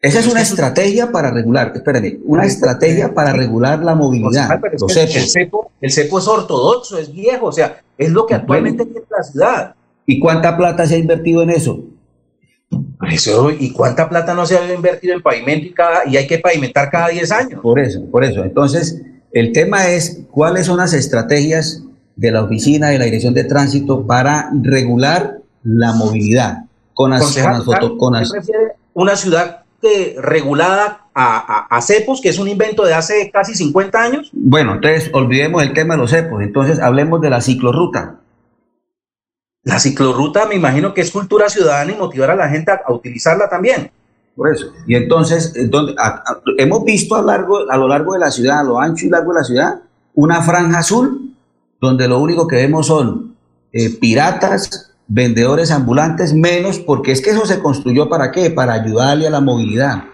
Esa 0.00 0.20
es 0.20 0.26
una 0.26 0.42
estrategia 0.42 1.10
para 1.10 1.30
regular, 1.30 1.72
espérame, 1.74 2.20
una 2.24 2.44
estrategia 2.44 3.14
para 3.14 3.32
regular 3.32 3.82
la 3.82 3.94
movilidad. 3.94 4.60
El, 4.72 5.28
cepo, 5.28 5.72
el 5.80 5.90
cepo 5.90 6.18
es 6.18 6.28
ortodoxo, 6.28 6.98
es 6.98 7.12
viejo, 7.12 7.46
o 7.46 7.52
sea, 7.52 7.82
es 7.96 8.10
lo 8.10 8.26
que 8.26 8.34
actualmente 8.34 8.84
tiene 8.84 9.06
la 9.10 9.22
ciudad. 9.22 9.74
¿Y 10.04 10.20
cuánta 10.20 10.56
plata 10.56 10.86
se 10.86 10.96
ha 10.96 10.98
invertido 10.98 11.42
en 11.42 11.50
eso? 11.50 11.82
Eso, 13.10 13.50
¿Y 13.50 13.72
cuánta 13.72 14.08
plata 14.08 14.34
no 14.34 14.44
se 14.44 14.56
ha 14.58 14.74
invertido 14.74 15.14
en 15.14 15.22
pavimento 15.22 15.66
y, 15.66 15.72
cada, 15.72 16.06
y 16.06 16.16
hay 16.16 16.26
que 16.26 16.38
pavimentar 16.38 16.90
cada 16.90 17.08
10 17.08 17.32
años? 17.32 17.60
Por 17.60 17.78
eso, 17.78 18.04
por 18.10 18.22
eso. 18.22 18.44
Entonces, 18.44 19.02
el 19.32 19.52
tema 19.52 19.88
es 19.88 20.22
cuáles 20.30 20.66
son 20.66 20.78
las 20.78 20.92
estrategias 20.92 21.82
de 22.16 22.30
la 22.30 22.42
Oficina 22.42 22.88
de 22.88 22.98
la 22.98 23.04
Dirección 23.06 23.34
de 23.34 23.44
Tránsito 23.44 24.06
para 24.06 24.50
regular 24.62 25.38
la 25.62 25.92
movilidad. 25.92 26.65
Con 26.96 27.10
las, 27.10 27.36
con 27.98 28.14
una 28.94 29.16
ciudad 29.16 29.64
que, 29.82 30.16
regulada 30.18 31.08
a, 31.14 31.66
a, 31.68 31.82
cepos, 31.82 32.22
que 32.22 32.30
es 32.30 32.38
un 32.38 32.48
invento 32.48 32.86
de 32.86 32.94
hace 32.94 33.30
casi 33.30 33.54
50 33.54 34.02
años? 34.02 34.30
Bueno, 34.32 34.76
entonces 34.76 35.10
olvidemos 35.12 35.62
el 35.62 35.74
tema 35.74 35.92
de 35.92 36.00
los 36.00 36.10
cepos, 36.10 36.42
entonces 36.42 36.80
hablemos 36.80 37.20
de 37.20 37.28
la 37.28 37.42
ciclorruta. 37.42 38.16
La 39.62 39.78
ciclorruta 39.78 40.46
me 40.46 40.54
imagino 40.54 40.94
que 40.94 41.02
es 41.02 41.10
cultura 41.10 41.50
ciudadana 41.50 41.92
y 41.92 41.96
motivar 41.96 42.30
a 42.30 42.36
la 42.36 42.48
gente 42.48 42.72
a, 42.72 42.90
utilizarla 42.90 43.46
también. 43.50 43.90
Por 44.34 44.54
eso. 44.54 44.72
Y 44.86 44.94
entonces, 44.94 45.52
donde, 45.70 45.94
hemos 46.56 46.82
visto 46.82 47.14
a, 47.14 47.20
largo, 47.20 47.70
a 47.70 47.76
lo 47.76 47.88
largo 47.88 48.14
de 48.14 48.20
la 48.20 48.30
ciudad, 48.30 48.60
a 48.60 48.64
lo 48.64 48.80
ancho 48.80 49.04
y 49.04 49.10
largo 49.10 49.34
de 49.34 49.38
la 49.40 49.44
ciudad, 49.44 49.80
una 50.14 50.40
franja 50.40 50.78
azul 50.78 51.34
donde 51.78 52.08
lo 52.08 52.20
único 52.20 52.46
que 52.46 52.56
vemos 52.56 52.86
son 52.86 53.36
eh, 53.70 53.90
piratas, 53.90 54.94
vendedores 55.08 55.70
ambulantes, 55.70 56.34
menos 56.34 56.78
porque 56.78 57.12
es 57.12 57.20
que 57.20 57.30
eso 57.30 57.46
se 57.46 57.60
construyó 57.60 58.08
para 58.08 58.30
qué? 58.30 58.50
Para 58.50 58.74
ayudarle 58.74 59.26
a 59.26 59.30
la 59.30 59.40
movilidad. 59.40 60.04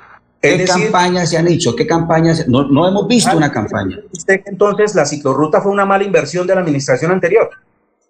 ¿Qué 0.41 0.65
campañas 0.65 1.31
se 1.31 1.39
han 1.39 1.47
hecho? 1.47 1.77
¿Qué 1.77 1.87
campañas? 1.87 2.49
No, 2.49 2.69
no 2.69 2.89
hemos 2.89 3.07
visto 3.07 3.31
ah, 3.31 3.37
una 3.37 3.53
campaña. 3.53 4.01
¿Usted 4.13 4.41
entonces 4.47 4.95
la 4.95 5.05
ciclorruta 5.05 5.61
fue 5.61 5.71
una 5.71 5.87
mala 5.87 6.03
inversión 6.03 6.47
de 6.47 6.55
la 6.55 6.63
administración 6.63 7.13
anterior? 7.13 7.49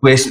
Pues 0.00 0.30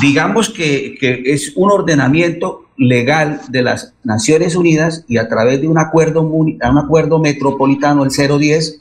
digamos 0.00 0.48
que, 0.48 0.94
que, 1.00 1.22
es 1.26 1.52
un 1.56 1.72
ordenamiento 1.72 2.66
legal 2.76 3.40
de 3.48 3.62
las 3.62 3.94
Naciones 4.04 4.54
Unidas 4.54 5.04
y 5.08 5.16
a 5.18 5.28
través 5.28 5.60
de 5.60 5.66
un 5.66 5.78
acuerdo, 5.78 6.22
un 6.22 6.58
acuerdo 6.62 7.18
metropolitano, 7.18 8.04
el 8.04 8.10
010, 8.10 8.80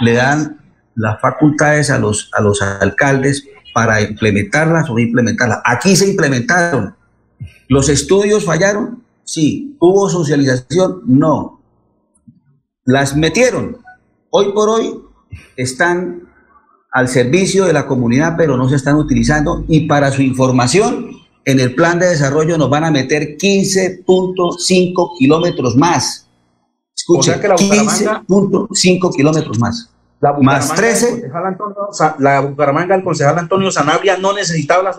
le 0.00 0.12
dan 0.12 0.58
las 0.96 1.20
facultades 1.20 1.90
a 1.90 1.98
los, 1.98 2.30
a 2.32 2.42
los 2.42 2.62
alcaldes 2.62 3.46
para 3.76 4.00
implementarlas 4.00 4.88
o 4.88 4.98
implementarlas. 4.98 5.60
Aquí 5.62 5.94
se 5.96 6.08
implementaron. 6.08 6.96
¿Los 7.68 7.90
estudios 7.90 8.42
fallaron? 8.42 9.02
Sí. 9.22 9.76
¿Hubo 9.78 10.08
socialización? 10.08 11.02
No. 11.04 11.60
Las 12.86 13.14
metieron. 13.14 13.76
Hoy 14.30 14.50
por 14.54 14.70
hoy 14.70 14.98
están 15.58 16.22
al 16.90 17.08
servicio 17.08 17.66
de 17.66 17.74
la 17.74 17.86
comunidad, 17.86 18.36
pero 18.38 18.56
no 18.56 18.66
se 18.66 18.76
están 18.76 18.96
utilizando. 18.96 19.66
Y 19.68 19.80
para 19.80 20.10
su 20.10 20.22
información, 20.22 21.10
en 21.44 21.60
el 21.60 21.74
plan 21.74 21.98
de 21.98 22.06
desarrollo 22.06 22.56
nos 22.56 22.70
van 22.70 22.84
a 22.84 22.90
meter 22.90 23.36
15.5 23.36 25.18
kilómetros 25.18 25.76
más. 25.76 26.26
Escucha, 26.96 27.38
15.5 27.38 29.14
kilómetros 29.14 29.58
más. 29.58 29.90
La 30.20 30.32
más 30.32 30.74
13. 30.74 31.30
la 32.18 32.40
Bucaramanga, 32.40 32.94
el 32.94 33.04
concejal 33.04 33.38
Antonio 33.38 33.70
Sanabria, 33.70 34.16
no 34.16 34.32
necesitaba 34.32 34.82
la 34.82 34.96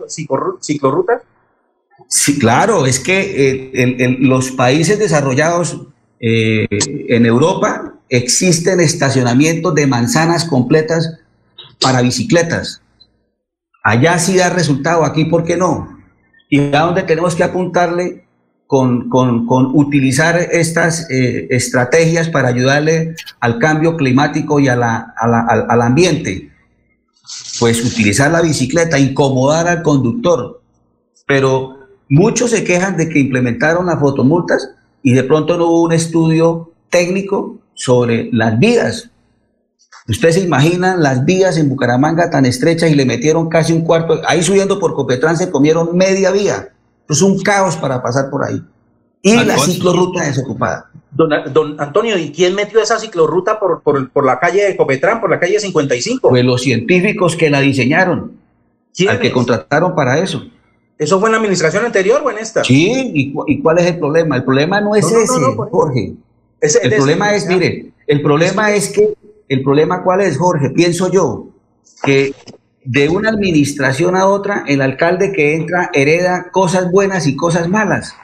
ciclorruta. 0.61 1.21
Sí, 2.07 2.37
claro, 2.37 2.85
es 2.85 2.99
que 2.99 3.71
en, 3.73 3.99
eh, 3.99 4.17
los 4.19 4.51
países 4.51 4.99
desarrollados 4.99 5.81
eh, 6.19 6.67
en 7.09 7.25
Europa 7.25 7.95
existen 8.09 8.79
estacionamientos 8.79 9.73
de 9.73 9.87
manzanas 9.87 10.45
completas 10.45 11.19
para 11.81 12.01
bicicletas. 12.01 12.81
Allá 13.83 14.19
sí 14.19 14.37
da 14.37 14.49
resultado, 14.49 15.03
aquí 15.03 15.25
¿por 15.25 15.43
qué 15.43 15.57
no? 15.57 15.97
Y 16.49 16.73
a 16.73 16.81
donde 16.81 17.03
tenemos 17.03 17.35
que 17.35 17.43
apuntarle 17.43 18.26
con, 18.67 19.07
utilizar 19.73 20.37
estas 20.37 21.09
eh, 21.09 21.47
estrategias 21.49 22.29
para 22.29 22.49
ayudarle 22.49 23.15
al 23.39 23.59
cambio 23.59 23.95
climático 23.95 24.59
y 24.59 24.67
a 24.67 24.75
la, 24.75 25.13
al, 25.17 25.81
ambiente. 25.81 26.51
Pues 27.59 27.83
utilizar 27.83 28.31
la 28.31 28.41
bicicleta, 28.41 28.99
incomodar 28.99 29.67
al 29.67 29.81
conductor. 29.81 30.61
Pero 31.25 31.77
muchos 32.09 32.51
se 32.51 32.63
quejan 32.63 32.97
de 32.97 33.09
que 33.09 33.19
implementaron 33.19 33.85
las 33.85 33.99
fotomultas 33.99 34.69
y 35.01 35.13
de 35.13 35.23
pronto 35.23 35.57
no 35.57 35.67
hubo 35.67 35.83
un 35.83 35.93
estudio 35.93 36.73
técnico 36.89 37.59
sobre 37.73 38.29
las 38.33 38.59
vías. 38.59 39.11
Ustedes 40.09 40.35
se 40.35 40.41
imaginan 40.41 41.03
las 41.03 41.25
vías 41.25 41.57
en 41.57 41.69
Bucaramanga 41.69 42.29
tan 42.29 42.45
estrechas 42.45 42.91
y 42.91 42.95
le 42.95 43.05
metieron 43.05 43.49
casi 43.49 43.73
un 43.73 43.81
cuarto, 43.81 44.21
ahí 44.25 44.41
subiendo 44.41 44.79
por 44.79 44.93
Copetrán 44.93 45.37
se 45.37 45.51
comieron 45.51 45.95
media 45.97 46.31
vía. 46.31 46.73
Es 47.09 47.21
un 47.21 47.41
caos 47.41 47.75
para 47.77 48.01
pasar 48.01 48.29
por 48.29 48.43
ahí. 48.45 48.61
Y 49.21 49.35
la 49.35 49.57
ciclorruta 49.57 50.23
desocupada. 50.23 50.89
Don, 51.11 51.29
don, 51.51 51.79
Antonio, 51.79 52.17
¿y 52.17 52.31
quién 52.31 52.53
metió 52.53 52.81
esa 52.81 52.99
ciclorruta 52.99 53.59
por, 53.59 53.81
por, 53.81 54.09
por, 54.11 54.25
la 54.25 54.39
calle 54.39 54.63
de 54.63 54.77
Copetrán, 54.77 55.19
por 55.19 55.29
la 55.29 55.39
calle 55.39 55.59
55? 55.59 56.29
Pues 56.29 56.45
los 56.45 56.61
científicos 56.61 57.35
que 57.35 57.49
la 57.49 57.59
diseñaron, 57.59 58.33
al 59.07 59.19
que 59.19 59.31
contrataron 59.31 59.95
para 59.95 60.19
eso. 60.19 60.43
¿Eso 60.97 61.19
fue 61.19 61.29
en 61.29 61.33
la 61.33 61.37
administración 61.37 61.85
anterior 61.85 62.21
o 62.23 62.31
en 62.31 62.39
esta? 62.39 62.63
Sí, 62.63 63.11
¿y, 63.13 63.61
cuál 63.61 63.79
es 63.79 63.85
el 63.85 63.99
problema? 63.99 64.35
El 64.35 64.43
problema 64.43 64.81
no 64.81 64.95
es 64.95 65.05
ese, 65.05 65.39
Jorge. 65.69 66.13
el 66.59 66.95
problema 66.95 67.35
es, 67.35 67.47
mire, 67.47 67.91
el 68.07 68.21
problema 68.21 68.71
es 68.71 68.89
que, 68.89 69.13
el 69.47 69.63
problema 69.63 70.03
cuál 70.03 70.21
es, 70.21 70.37
Jorge, 70.37 70.71
pienso 70.71 71.11
yo, 71.11 71.49
que 72.03 72.33
de 72.87 73.09
una 73.09 73.29
administración 73.29 74.15
a 74.15 74.27
otra, 74.27 74.63
el 74.65 74.81
alcalde 74.81 75.33
que 75.33 75.55
entra 75.55 75.89
hereda 75.93 76.49
cosas 76.51 76.89
buenas 76.89 77.27
y 77.27 77.35
cosas 77.35 77.67
malas. 77.67 78.15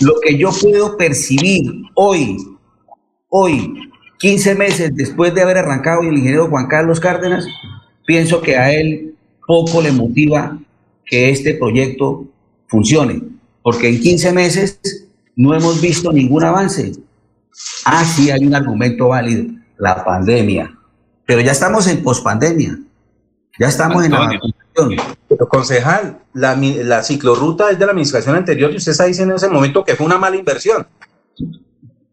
Lo 0.00 0.14
que 0.22 0.38
yo 0.38 0.50
puedo 0.62 0.96
percibir 0.96 1.64
hoy, 1.94 2.36
hoy, 3.28 3.90
15 4.18 4.54
meses 4.54 4.94
después 4.94 5.34
de 5.34 5.42
haber 5.42 5.58
arrancado 5.58 6.02
el 6.02 6.16
ingeniero 6.16 6.48
Juan 6.48 6.68
Carlos 6.68 7.00
Cárdenas, 7.00 7.44
pienso 8.06 8.40
que 8.40 8.56
a 8.56 8.72
él 8.72 9.16
poco 9.44 9.82
le 9.82 9.90
motiva 9.90 10.56
que 11.04 11.30
este 11.30 11.54
proyecto 11.54 12.26
funcione, 12.68 13.20
porque 13.60 13.88
en 13.88 14.00
15 14.00 14.32
meses 14.32 14.78
no 15.34 15.52
hemos 15.52 15.80
visto 15.80 16.12
ningún 16.12 16.44
avance. 16.44 16.92
Ah, 17.84 18.04
sí, 18.04 18.30
hay 18.30 18.46
un 18.46 18.54
argumento 18.54 19.08
válido. 19.08 19.52
la 19.78 20.04
pandemia. 20.04 20.78
Pero 21.26 21.40
ya 21.40 21.50
estamos 21.50 21.88
en 21.88 22.04
pospandemia. 22.04 22.78
Ya 23.58 23.68
estamos 23.68 24.04
en 24.04 24.12
la 24.12 24.20
vacunación. 24.20 25.14
Pero 25.28 25.48
concejal, 25.48 26.18
la, 26.32 26.56
la 26.56 27.02
ciclorruta 27.02 27.70
es 27.70 27.78
de 27.78 27.84
la 27.84 27.92
administración 27.92 28.36
anterior 28.36 28.72
y 28.72 28.76
usted 28.76 28.92
está 28.92 29.04
diciendo 29.04 29.34
en 29.34 29.36
ese 29.36 29.48
momento 29.48 29.84
que 29.84 29.96
fue 29.96 30.06
una 30.06 30.18
mala 30.18 30.36
inversión. 30.36 30.86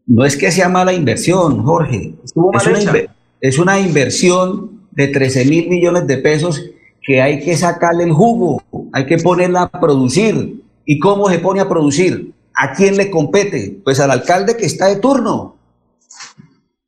No 0.06 0.24
es 0.24 0.36
que 0.36 0.50
sea 0.50 0.68
mala 0.68 0.92
inversión, 0.92 1.62
Jorge. 1.62 2.14
Estuvo 2.24 2.50
es, 2.54 2.66
una 2.66 2.94
es 3.40 3.58
una 3.58 3.78
inversión 3.78 4.86
de 4.90 5.08
13 5.08 5.44
mil 5.44 5.68
millones 5.68 6.06
de 6.06 6.18
pesos 6.18 6.64
que 7.02 7.22
hay 7.22 7.40
que 7.40 7.56
sacarle 7.56 8.04
el 8.04 8.12
jugo, 8.12 8.62
hay 8.92 9.06
que 9.06 9.18
ponerla 9.18 9.62
a 9.62 9.80
producir. 9.80 10.62
¿Y 10.84 10.98
cómo 10.98 11.28
se 11.28 11.38
pone 11.38 11.60
a 11.60 11.68
producir? 11.68 12.32
¿A 12.54 12.72
quién 12.72 12.96
le 12.96 13.10
compete? 13.10 13.78
Pues 13.84 14.00
al 14.00 14.10
alcalde 14.10 14.56
que 14.56 14.66
está 14.66 14.86
de 14.86 14.96
turno, 14.96 15.56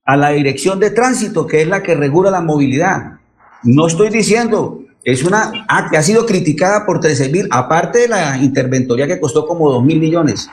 a 0.04 0.16
la 0.16 0.30
dirección 0.30 0.80
de 0.80 0.90
tránsito, 0.90 1.46
que 1.46 1.62
es 1.62 1.68
la 1.68 1.82
que 1.82 1.94
regula 1.94 2.30
la 2.30 2.40
movilidad. 2.40 3.19
No 3.62 3.86
estoy 3.86 4.10
diciendo, 4.10 4.82
es 5.04 5.22
una 5.24 5.52
ah, 5.68 5.88
que 5.90 5.96
ha 5.96 6.02
sido 6.02 6.26
criticada 6.26 6.84
por 6.84 7.00
13 7.00 7.28
mil, 7.30 7.48
aparte 7.50 8.00
de 8.00 8.08
la 8.08 8.36
interventoría 8.38 9.06
que 9.06 9.20
costó 9.20 9.46
como 9.46 9.70
2 9.70 9.84
mil 9.84 9.98
millones. 9.98 10.48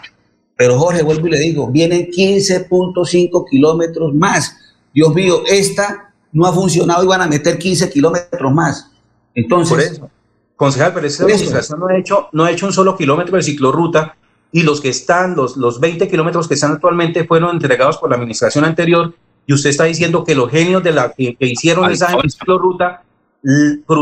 Pero 0.56 0.80
Jorge, 0.80 1.04
vuelvo 1.04 1.28
y 1.28 1.32
le 1.32 1.40
digo, 1.40 1.68
vienen 1.68 2.08
15.5 2.08 3.46
kilómetros 3.50 4.14
más. 4.14 4.56
Dios 4.94 5.14
mío, 5.14 5.44
esta 5.48 6.14
no 6.32 6.46
ha 6.46 6.54
funcionado 6.54 7.04
y 7.04 7.08
van 7.08 7.22
a 7.22 7.28
meter 7.28 7.58
15 7.58 7.90
kilómetros 7.90 8.54
más. 8.54 8.92
Entonces. 9.36 9.70
Por 9.70 9.82
eso. 9.82 10.10
Concejal, 10.56 10.92
pero 10.92 11.06
esa 11.06 11.24
administración 11.24 11.80
no 11.80 11.88
ha, 11.88 11.96
hecho, 11.96 12.30
no 12.32 12.44
ha 12.44 12.52
hecho 12.52 12.66
un 12.66 12.74
solo 12.74 12.98
kilómetro 12.98 13.38
de 13.38 13.44
ciclorruta 13.44 14.18
y 14.52 14.64
los 14.64 14.82
que 14.82 14.90
están, 14.90 15.36
los, 15.36 15.56
los 15.56 15.80
20 15.80 16.08
kilómetros 16.08 16.48
que 16.48 16.56
están 16.56 16.72
actualmente 16.72 17.26
fueron 17.26 17.52
entregados 17.52 17.98
por 17.98 18.10
la 18.10 18.16
administración 18.16 18.66
anterior 18.66 19.14
y 19.48 19.54
usted 19.54 19.70
está 19.70 19.86
diciendo 19.86 20.26
que 20.26 20.36
los 20.36 20.52
genios 20.52 20.84
de 20.84 20.92
la 20.92 21.14
que, 21.14 21.36
hicieron 21.40 21.90
esa 21.90 22.10
ciclorruta 22.30 23.02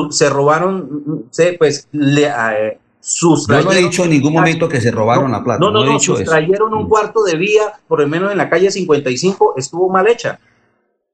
se 0.10 0.30
robaron, 0.30 1.28
se, 1.30 1.54
pues, 1.54 1.88
le, 1.92 2.26
eh, 2.26 2.80
yo 3.22 3.62
no 3.64 3.72
he 3.72 3.78
dicho 3.78 4.04
en 4.04 4.10
ningún 4.10 4.34
momento 4.34 4.68
que 4.68 4.82
se 4.82 4.90
robaron 4.90 5.32
la 5.32 5.44
plata. 5.44 5.60
No, 5.60 5.70
no, 5.70 5.86
no, 5.86 6.00
sustrayeron 6.00 6.74
un 6.74 6.90
cuarto 6.90 7.24
de 7.24 7.38
vía, 7.38 7.74
por 7.88 8.00
lo 8.00 8.08
menos 8.08 8.32
en 8.32 8.40
la 8.40 8.50
calle 8.50 8.72
55, 8.72 9.54
estuvo 9.58 9.88
mal 9.88 10.08
hecha. 10.08 10.40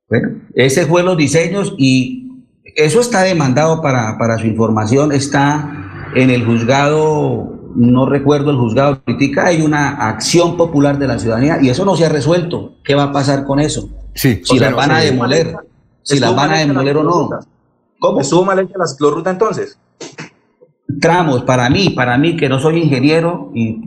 Bueno, 0.07 0.39
ese 0.55 0.85
fue 0.85 1.03
los 1.03 1.17
diseños 1.17 1.75
y 1.77 2.45
eso 2.63 3.01
está 3.01 3.23
demandado 3.23 3.81
para, 3.81 4.17
para 4.17 4.37
su 4.37 4.47
información, 4.47 5.11
está 5.11 6.09
en 6.15 6.29
el 6.29 6.45
juzgado, 6.45 7.59
no 7.75 8.05
recuerdo 8.05 8.51
el 8.51 8.57
juzgado 8.57 9.03
crítica, 9.03 9.47
hay 9.47 9.61
una 9.61 10.07
acción 10.07 10.55
popular 10.55 10.97
de 10.97 11.07
la 11.07 11.19
ciudadanía 11.19 11.57
y 11.61 11.69
eso 11.69 11.83
no 11.83 11.97
se 11.97 12.05
ha 12.05 12.09
resuelto. 12.09 12.75
¿Qué 12.85 12.95
va 12.95 13.03
a 13.03 13.11
pasar 13.11 13.43
con 13.43 13.59
eso? 13.59 13.89
Sí, 14.13 14.41
si 14.43 14.59
la 14.59 14.71
van 14.71 14.91
a 14.91 14.99
demoler, 14.99 15.55
si 16.03 16.19
la 16.19 16.31
van 16.31 16.51
a 16.51 16.59
demoler 16.59 16.97
o 16.97 17.03
no. 17.03 17.29
¿Cómo? 17.99 18.21
¿Estuvo 18.21 18.43
mal 18.45 18.59
hecha 18.59 18.77
la 18.77 18.87
ciclorruta 18.87 19.29
entonces? 19.29 19.77
tramos, 20.99 21.43
para 21.43 21.69
mí, 21.69 21.89
para 21.89 22.17
mí 22.17 22.37
que 22.37 22.49
no 22.49 22.59
soy 22.59 22.81
ingeniero 22.81 23.51
y 23.53 23.81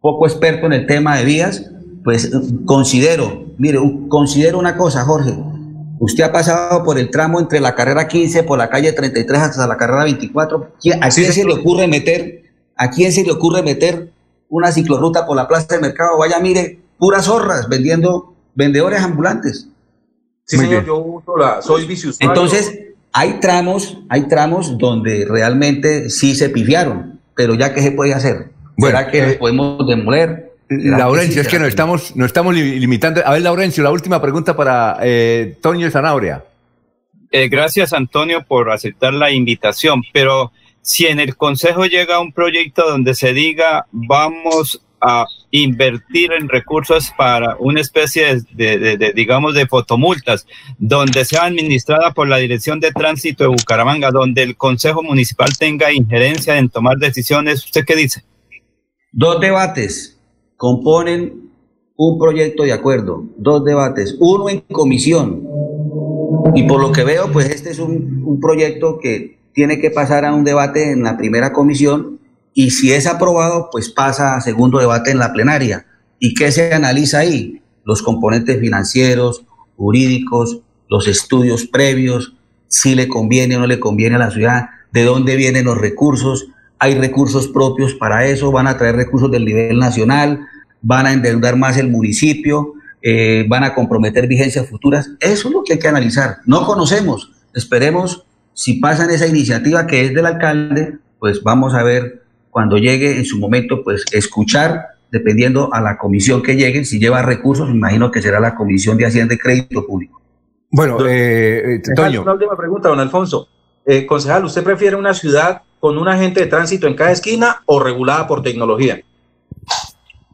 poco 0.00 0.26
experto 0.26 0.66
en 0.66 0.72
el 0.72 0.86
tema 0.86 1.16
de 1.16 1.24
vías, 1.24 1.70
pues 2.04 2.30
considero, 2.64 3.44
mire, 3.58 3.78
considero 4.08 4.58
una 4.58 4.76
cosa, 4.76 5.04
Jorge. 5.04 5.34
Usted 5.98 6.24
ha 6.24 6.32
pasado 6.32 6.84
por 6.84 6.98
el 6.98 7.10
tramo 7.10 7.40
entre 7.40 7.60
la 7.60 7.74
carrera 7.74 8.08
15, 8.08 8.42
por 8.42 8.58
la 8.58 8.68
calle 8.68 8.92
33 8.92 9.40
hasta 9.40 9.66
la 9.66 9.76
carrera 9.76 10.04
24. 10.04 10.72
¿A 11.00 11.08
quién 11.08 11.32
se 11.32 11.44
le 11.44 11.54
ocurre 11.54 11.86
meter, 11.86 12.42
a 12.76 12.90
quién 12.90 13.12
se 13.12 13.22
le 13.22 13.32
ocurre 13.32 13.62
meter 13.62 14.12
una 14.48 14.72
ciclorruta 14.72 15.24
por 15.24 15.36
la 15.36 15.48
plaza 15.48 15.66
del 15.70 15.80
mercado? 15.80 16.18
Vaya, 16.18 16.40
mire, 16.40 16.80
puras 16.98 17.24
zorras 17.24 17.68
vendiendo 17.68 18.33
vendedores 18.54 19.00
ambulantes. 19.00 19.68
Sí, 20.44 20.58
señor, 20.58 20.84
yo 20.84 20.98
uso 20.98 21.36
la, 21.36 21.62
soy 21.62 21.86
vicioso. 21.86 22.18
Entonces, 22.20 22.78
hay 23.12 23.40
tramos, 23.40 23.98
hay 24.08 24.28
tramos 24.28 24.76
donde 24.76 25.26
realmente 25.28 26.10
sí 26.10 26.34
se 26.34 26.50
pifiaron, 26.50 27.20
pero 27.34 27.54
ya 27.54 27.72
que 27.72 27.80
se 27.80 27.92
puede 27.92 28.12
hacer, 28.12 28.50
bueno, 28.76 28.98
¿será 28.98 29.10
que 29.10 29.32
eh, 29.32 29.34
podemos 29.34 29.86
demoler? 29.86 30.52
Laurencio, 30.68 31.42
es 31.42 31.48
que 31.48 31.58
nos 31.58 31.68
estamos, 31.68 32.16
nos 32.16 32.26
estamos 32.26 32.54
limitando. 32.54 33.22
A 33.24 33.32
ver, 33.32 33.42
Laurencio, 33.42 33.84
la 33.84 33.90
última 33.90 34.20
pregunta 34.20 34.56
para 34.56 34.98
eh, 35.02 35.56
Toño 35.60 35.90
Zanabria. 35.90 36.44
Eh, 37.30 37.48
gracias, 37.48 37.92
Antonio, 37.92 38.44
por 38.46 38.70
aceptar 38.70 39.12
la 39.12 39.30
invitación, 39.30 40.02
pero 40.12 40.52
si 40.82 41.06
en 41.06 41.20
el 41.20 41.36
Consejo 41.36 41.86
llega 41.86 42.20
un 42.20 42.32
proyecto 42.32 42.88
donde 42.88 43.14
se 43.14 43.32
diga 43.32 43.86
vamos 43.90 44.82
a 45.04 45.26
invertir 45.50 46.32
en 46.32 46.48
recursos 46.48 47.12
para 47.16 47.56
una 47.58 47.80
especie 47.80 48.40
de, 48.52 49.12
digamos, 49.14 49.54
de 49.54 49.66
fotomultas, 49.66 50.46
donde 50.78 51.24
sea 51.24 51.44
administrada 51.44 52.12
por 52.12 52.26
la 52.26 52.38
Dirección 52.38 52.80
de 52.80 52.90
Tránsito 52.90 53.44
de 53.44 53.48
Bucaramanga, 53.50 54.10
donde 54.10 54.42
el 54.42 54.56
Consejo 54.56 55.02
Municipal 55.02 55.50
tenga 55.58 55.92
injerencia 55.92 56.56
en 56.58 56.70
tomar 56.70 56.96
decisiones. 56.96 57.64
¿Usted 57.64 57.84
qué 57.84 57.96
dice? 57.96 58.24
Dos 59.12 59.40
debates 59.40 60.18
componen 60.56 61.50
un 61.96 62.18
proyecto 62.18 62.62
de 62.64 62.72
acuerdo, 62.72 63.24
dos 63.36 63.64
debates, 63.64 64.16
uno 64.18 64.48
en 64.48 64.60
comisión. 64.60 65.46
Y 66.54 66.64
por 66.64 66.80
lo 66.80 66.92
que 66.92 67.04
veo, 67.04 67.30
pues 67.30 67.50
este 67.50 67.70
es 67.70 67.78
un, 67.78 68.22
un 68.24 68.40
proyecto 68.40 68.98
que 68.98 69.38
tiene 69.52 69.78
que 69.78 69.90
pasar 69.90 70.24
a 70.24 70.34
un 70.34 70.44
debate 70.44 70.90
en 70.90 71.02
la 71.02 71.16
primera 71.16 71.52
comisión 71.52 72.13
y 72.54 72.70
si 72.70 72.92
es 72.92 73.06
aprobado, 73.06 73.68
pues 73.70 73.90
pasa 73.90 74.36
a 74.36 74.40
segundo 74.40 74.78
debate 74.78 75.10
en 75.10 75.18
la 75.18 75.32
plenaria. 75.32 75.86
¿Y 76.20 76.34
qué 76.34 76.52
se 76.52 76.72
analiza 76.72 77.18
ahí? 77.18 77.60
Los 77.84 78.00
componentes 78.00 78.60
financieros, 78.60 79.44
jurídicos, 79.76 80.60
los 80.88 81.08
estudios 81.08 81.66
previos, 81.66 82.34
si 82.68 82.94
le 82.94 83.08
conviene 83.08 83.56
o 83.56 83.60
no 83.60 83.66
le 83.66 83.80
conviene 83.80 84.16
a 84.16 84.20
la 84.20 84.30
ciudad, 84.30 84.68
de 84.92 85.02
dónde 85.02 85.36
vienen 85.36 85.64
los 85.64 85.76
recursos, 85.76 86.46
hay 86.78 86.94
recursos 86.94 87.48
propios 87.48 87.94
para 87.94 88.26
eso, 88.26 88.52
van 88.52 88.68
a 88.68 88.78
traer 88.78 88.94
recursos 88.94 89.30
del 89.30 89.44
nivel 89.44 89.78
nacional, 89.78 90.46
van 90.80 91.06
a 91.06 91.12
endeudar 91.12 91.56
más 91.56 91.76
el 91.76 91.88
municipio, 91.88 92.74
eh, 93.02 93.44
van 93.48 93.64
a 93.64 93.74
comprometer 93.74 94.28
vigencias 94.28 94.68
futuras. 94.68 95.10
Eso 95.18 95.48
es 95.48 95.54
lo 95.54 95.64
que 95.64 95.74
hay 95.74 95.78
que 95.78 95.88
analizar. 95.88 96.38
No 96.46 96.64
conocemos. 96.64 97.32
Esperemos, 97.52 98.24
si 98.52 98.74
pasan 98.74 99.10
esa 99.10 99.26
iniciativa 99.26 99.86
que 99.86 100.04
es 100.04 100.14
del 100.14 100.26
alcalde, 100.26 100.98
pues 101.18 101.42
vamos 101.42 101.74
a 101.74 101.82
ver 101.82 102.23
cuando 102.54 102.78
llegue 102.78 103.18
en 103.18 103.24
su 103.24 103.40
momento, 103.40 103.82
pues 103.82 104.04
escuchar, 104.12 104.90
dependiendo 105.10 105.74
a 105.74 105.80
la 105.80 105.98
comisión 105.98 106.40
que 106.40 106.54
llegue, 106.54 106.84
si 106.84 107.00
lleva 107.00 107.20
recursos, 107.20 107.68
imagino 107.68 108.12
que 108.12 108.22
será 108.22 108.38
la 108.38 108.54
Comisión 108.54 108.96
de 108.96 109.06
Hacienda 109.06 109.34
y 109.34 109.38
Crédito 109.38 109.84
Público. 109.84 110.22
Bueno, 110.70 110.98
eh, 111.04 111.82
Toño. 111.96 112.22
Una 112.22 112.34
última 112.34 112.56
pregunta, 112.56 112.90
don 112.90 113.00
Alfonso. 113.00 113.48
Eh, 113.84 114.06
concejal, 114.06 114.44
¿usted 114.44 114.62
prefiere 114.62 114.94
una 114.94 115.14
ciudad 115.14 115.62
con 115.80 115.98
un 115.98 116.06
agente 116.06 116.42
de 116.42 116.46
tránsito 116.46 116.86
en 116.86 116.94
cada 116.94 117.10
esquina 117.10 117.60
o 117.66 117.80
regulada 117.80 118.28
por 118.28 118.40
tecnología? 118.40 119.02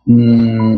Mm, 0.04 0.76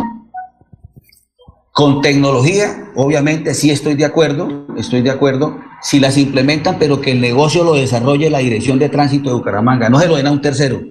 con 1.72 2.02
tecnología, 2.02 2.92
obviamente 2.94 3.52
sí 3.54 3.72
estoy 3.72 3.94
de 3.94 4.04
acuerdo, 4.04 4.68
estoy 4.76 5.02
de 5.02 5.10
acuerdo, 5.10 5.58
si 5.80 5.98
las 5.98 6.16
implementan, 6.18 6.76
pero 6.78 7.00
que 7.00 7.10
el 7.10 7.20
negocio 7.20 7.64
lo 7.64 7.74
desarrolle 7.74 8.30
la 8.30 8.38
Dirección 8.38 8.78
de 8.78 8.88
Tránsito 8.88 9.30
de 9.30 9.34
Bucaramanga, 9.34 9.88
no 9.88 9.98
se 9.98 10.06
lo 10.06 10.14
den 10.14 10.28
a 10.28 10.30
un 10.30 10.40
tercero. 10.40 10.82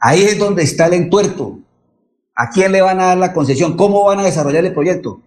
Ahí 0.00 0.22
es 0.22 0.38
donde 0.38 0.62
está 0.62 0.86
el 0.86 0.94
entuerto. 0.94 1.58
¿A 2.34 2.50
quién 2.50 2.70
le 2.70 2.80
van 2.80 3.00
a 3.00 3.06
dar 3.06 3.18
la 3.18 3.32
concesión? 3.32 3.76
¿Cómo 3.76 4.04
van 4.04 4.20
a 4.20 4.24
desarrollar 4.24 4.64
el 4.64 4.72
proyecto? 4.72 5.20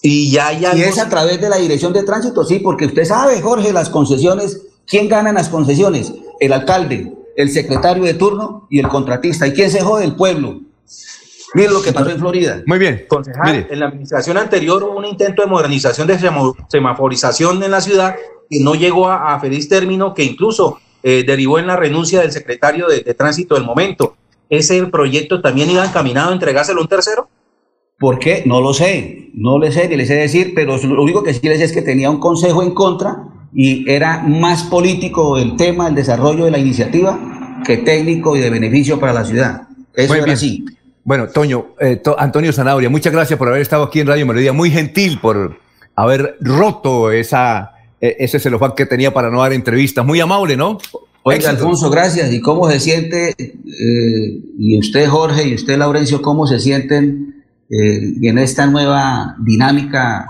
Y 0.00 0.30
ya, 0.30 0.52
ya. 0.52 0.74
Y 0.76 0.82
es 0.82 0.98
a 0.98 1.08
través 1.08 1.40
de 1.40 1.48
la 1.48 1.56
dirección 1.56 1.92
de 1.92 2.04
tránsito, 2.04 2.44
sí, 2.44 2.60
porque 2.60 2.86
usted 2.86 3.04
sabe, 3.04 3.40
Jorge, 3.40 3.72
las 3.72 3.88
concesiones, 3.88 4.62
¿quién 4.86 5.08
gana 5.08 5.30
en 5.30 5.34
las 5.34 5.48
concesiones? 5.48 6.12
El 6.38 6.52
alcalde, 6.52 7.12
el 7.36 7.50
secretario 7.50 8.04
de 8.04 8.14
turno 8.14 8.68
y 8.70 8.78
el 8.78 8.88
contratista. 8.88 9.46
¿Y 9.46 9.52
quién 9.52 9.70
se 9.70 9.80
jode? 9.80 10.04
El 10.04 10.14
pueblo. 10.14 10.60
Miren 11.54 11.72
lo 11.72 11.82
que 11.82 11.92
pasó 11.92 12.10
en 12.10 12.18
Florida. 12.18 12.62
Muy 12.66 12.78
bien. 12.78 13.04
Concejal, 13.08 13.66
en 13.70 13.80
la 13.80 13.86
administración 13.86 14.36
anterior 14.36 14.82
hubo 14.84 14.98
un 14.98 15.04
intento 15.06 15.42
de 15.42 15.48
modernización 15.48 16.06
de 16.06 16.18
semaforización 16.68 17.62
en 17.62 17.70
la 17.70 17.80
ciudad 17.80 18.16
que 18.50 18.60
no 18.60 18.74
llegó 18.74 19.08
a 19.08 19.38
feliz 19.40 19.68
término, 19.68 20.14
que 20.14 20.24
incluso 20.24 20.78
eh, 21.06 21.22
derivó 21.26 21.58
en 21.58 21.66
la 21.66 21.76
renuncia 21.76 22.22
del 22.22 22.32
secretario 22.32 22.88
de, 22.88 23.02
tránsito 23.12 23.56
del 23.56 23.64
momento. 23.64 24.16
¿Ese 24.48 24.82
proyecto 24.86 25.42
también 25.42 25.70
iba 25.70 25.84
encaminado 25.84 26.30
a 26.30 26.32
entregárselo 26.32 26.80
a 26.80 26.82
un 26.82 26.88
tercero? 26.88 27.28
¿Por 27.98 28.18
qué? 28.18 28.42
No 28.46 28.62
lo 28.62 28.72
sé, 28.72 29.28
no 29.34 29.58
le 29.58 29.70
sé 29.70 29.86
ni 29.86 29.96
le 29.96 30.06
sé 30.06 30.14
decir, 30.14 30.52
pero 30.54 30.78
lo 30.78 31.02
único 31.02 31.22
que 31.22 31.34
sí 31.34 31.46
les 31.46 31.58
sé 31.58 31.64
es 31.64 31.72
que 31.72 31.82
tenía 31.82 32.08
un 32.08 32.20
consejo 32.20 32.62
en 32.62 32.72
contra 32.72 33.18
y 33.52 33.88
era 33.88 34.22
más 34.22 34.62
político 34.62 35.36
el 35.36 35.56
tema, 35.56 35.88
el 35.88 35.94
desarrollo 35.94 36.46
de 36.46 36.50
la 36.50 36.58
iniciativa, 36.58 37.60
que 37.66 37.76
técnico 37.76 38.34
y 38.34 38.40
de 38.40 38.48
beneficio 38.48 38.98
para 38.98 39.12
la 39.12 39.26
ciudad. 39.26 39.68
Eso 39.92 40.14
era 40.14 40.32
así. 40.32 40.64
Bueno, 41.04 41.28
Toño, 41.28 41.74
eh, 41.80 42.00
Antonio 42.16 42.50
Zanabria, 42.50 42.88
muchas 42.88 43.12
gracias 43.12 43.38
por 43.38 43.48
haber 43.48 43.60
estado 43.60 43.84
aquí 43.84 44.00
en 44.00 44.06
Radio 44.06 44.24
Melodía, 44.24 44.54
muy 44.54 44.70
gentil 44.70 45.20
por 45.20 45.58
haber 45.96 46.38
roto 46.40 47.12
esa 47.12 47.73
e, 48.04 48.16
ese 48.18 48.38
celofán 48.38 48.72
que 48.76 48.84
tenía 48.84 49.14
para 49.14 49.30
no 49.30 49.40
dar 49.40 49.54
entrevistas. 49.54 50.04
Muy 50.04 50.20
amable, 50.20 50.56
¿no? 50.56 50.78
Oiga, 51.22 51.48
Alfonso, 51.48 51.88
gracias. 51.88 52.30
¿Y 52.34 52.40
cómo 52.40 52.70
se 52.70 52.78
siente, 52.78 53.30
eh, 53.38 54.40
y 54.58 54.78
usted, 54.78 55.08
Jorge, 55.08 55.48
y 55.48 55.54
usted, 55.54 55.78
Laurencio, 55.78 56.20
cómo 56.20 56.46
se 56.46 56.60
sienten 56.60 57.44
eh, 57.70 58.14
en 58.20 58.38
esta 58.38 58.66
nueva 58.66 59.36
dinámica 59.38 60.26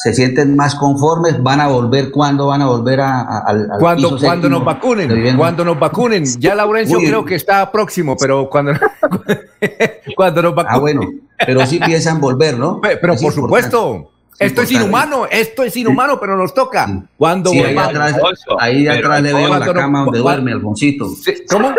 se 0.00 0.14
sienten 0.14 0.54
más 0.54 0.76
conformes, 0.76 1.42
van 1.42 1.60
a 1.60 1.66
volver, 1.66 2.12
¿cuándo 2.12 2.46
van 2.46 2.62
a 2.62 2.66
volver 2.66 3.00
a, 3.00 3.40
al 3.40 3.68
cuando, 3.80 4.16
cuando 4.16 4.48
nos 4.48 4.64
vacunen, 4.64 5.36
cuando 5.36 5.64
nos 5.64 5.76
vacunen, 5.76 6.24
ya 6.38 6.54
Laurencio 6.54 6.98
creo 7.00 7.24
que 7.24 7.34
está 7.34 7.72
próximo, 7.72 8.16
pero 8.16 8.48
cuando, 8.48 8.74
cuando 10.16 10.40
nos 10.40 10.54
vacunen. 10.54 10.76
Ah, 10.76 10.78
bueno, 10.78 11.00
pero 11.44 11.66
sí 11.66 11.80
piensan 11.84 12.20
volver, 12.20 12.56
¿no? 12.56 12.80
Pero, 12.80 13.16
por 13.16 13.32
supuesto. 13.32 14.12
Esto 14.38 14.62
es 14.62 14.70
inhumano, 14.70 15.26
esto 15.30 15.62
es 15.64 15.76
inhumano, 15.76 16.20
pero 16.20 16.36
nos 16.36 16.54
toca. 16.54 16.88
Cuando 17.16 17.50
ahí 17.50 17.76
atrás, 17.76 18.16
ahí 18.58 18.86
atrás 18.86 19.22
le 19.22 19.32
veo 19.32 19.48
la 19.48 19.72
cama 19.72 20.04
donde 20.04 20.18
duerme 20.20 20.52
Alfoncito. 20.52 21.08
¿Cómo? 21.50 21.74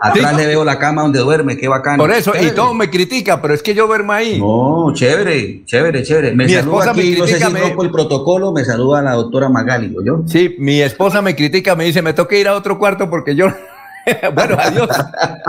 Atrás 0.00 0.36
le 0.36 0.46
veo 0.46 0.64
la 0.64 0.78
cama 0.78 1.02
donde 1.02 1.18
duerme, 1.18 1.56
qué 1.56 1.68
bacano. 1.68 2.02
Por 2.02 2.12
eso, 2.12 2.32
y 2.40 2.50
todo 2.52 2.72
me 2.72 2.88
critica, 2.88 3.42
pero 3.42 3.52
es 3.52 3.62
que 3.62 3.74
yo 3.74 3.86
duermo 3.86 4.12
ahí. 4.12 4.38
No, 4.38 4.92
chévere, 4.94 5.64
chévere, 5.64 6.02
chévere. 6.02 6.32
Me 6.34 6.48
saluda 6.48 6.92
aquí, 6.92 7.16
no 7.18 7.26
sé 7.26 7.40
si 7.40 7.52
me... 7.52 7.66
el 7.66 7.90
protocolo, 7.90 8.52
me 8.52 8.64
saluda 8.64 9.02
la 9.02 9.12
doctora 9.12 9.48
Magali, 9.48 9.94
¿yo? 10.04 10.22
Sí, 10.26 10.54
mi 10.58 10.80
esposa 10.80 11.20
me 11.20 11.34
critica, 11.34 11.74
me 11.74 11.84
dice, 11.84 12.00
me 12.00 12.12
toca 12.12 12.36
ir 12.36 12.48
a 12.48 12.54
otro 12.54 12.78
cuarto 12.78 13.10
porque 13.10 13.34
yo... 13.34 13.48
bueno, 14.34 14.56
adiós. 14.58 14.88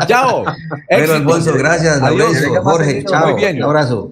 Chao. 0.07 0.43
Pero 0.89 1.13
Alfonso, 1.13 1.53
gracias. 1.53 2.01
Adiós. 2.01 2.35
Jorge, 2.63 3.05
chao. 3.05 3.31
Muy 3.31 3.39
bien. 3.39 3.57
Un 3.57 3.63
abrazo. 3.63 4.11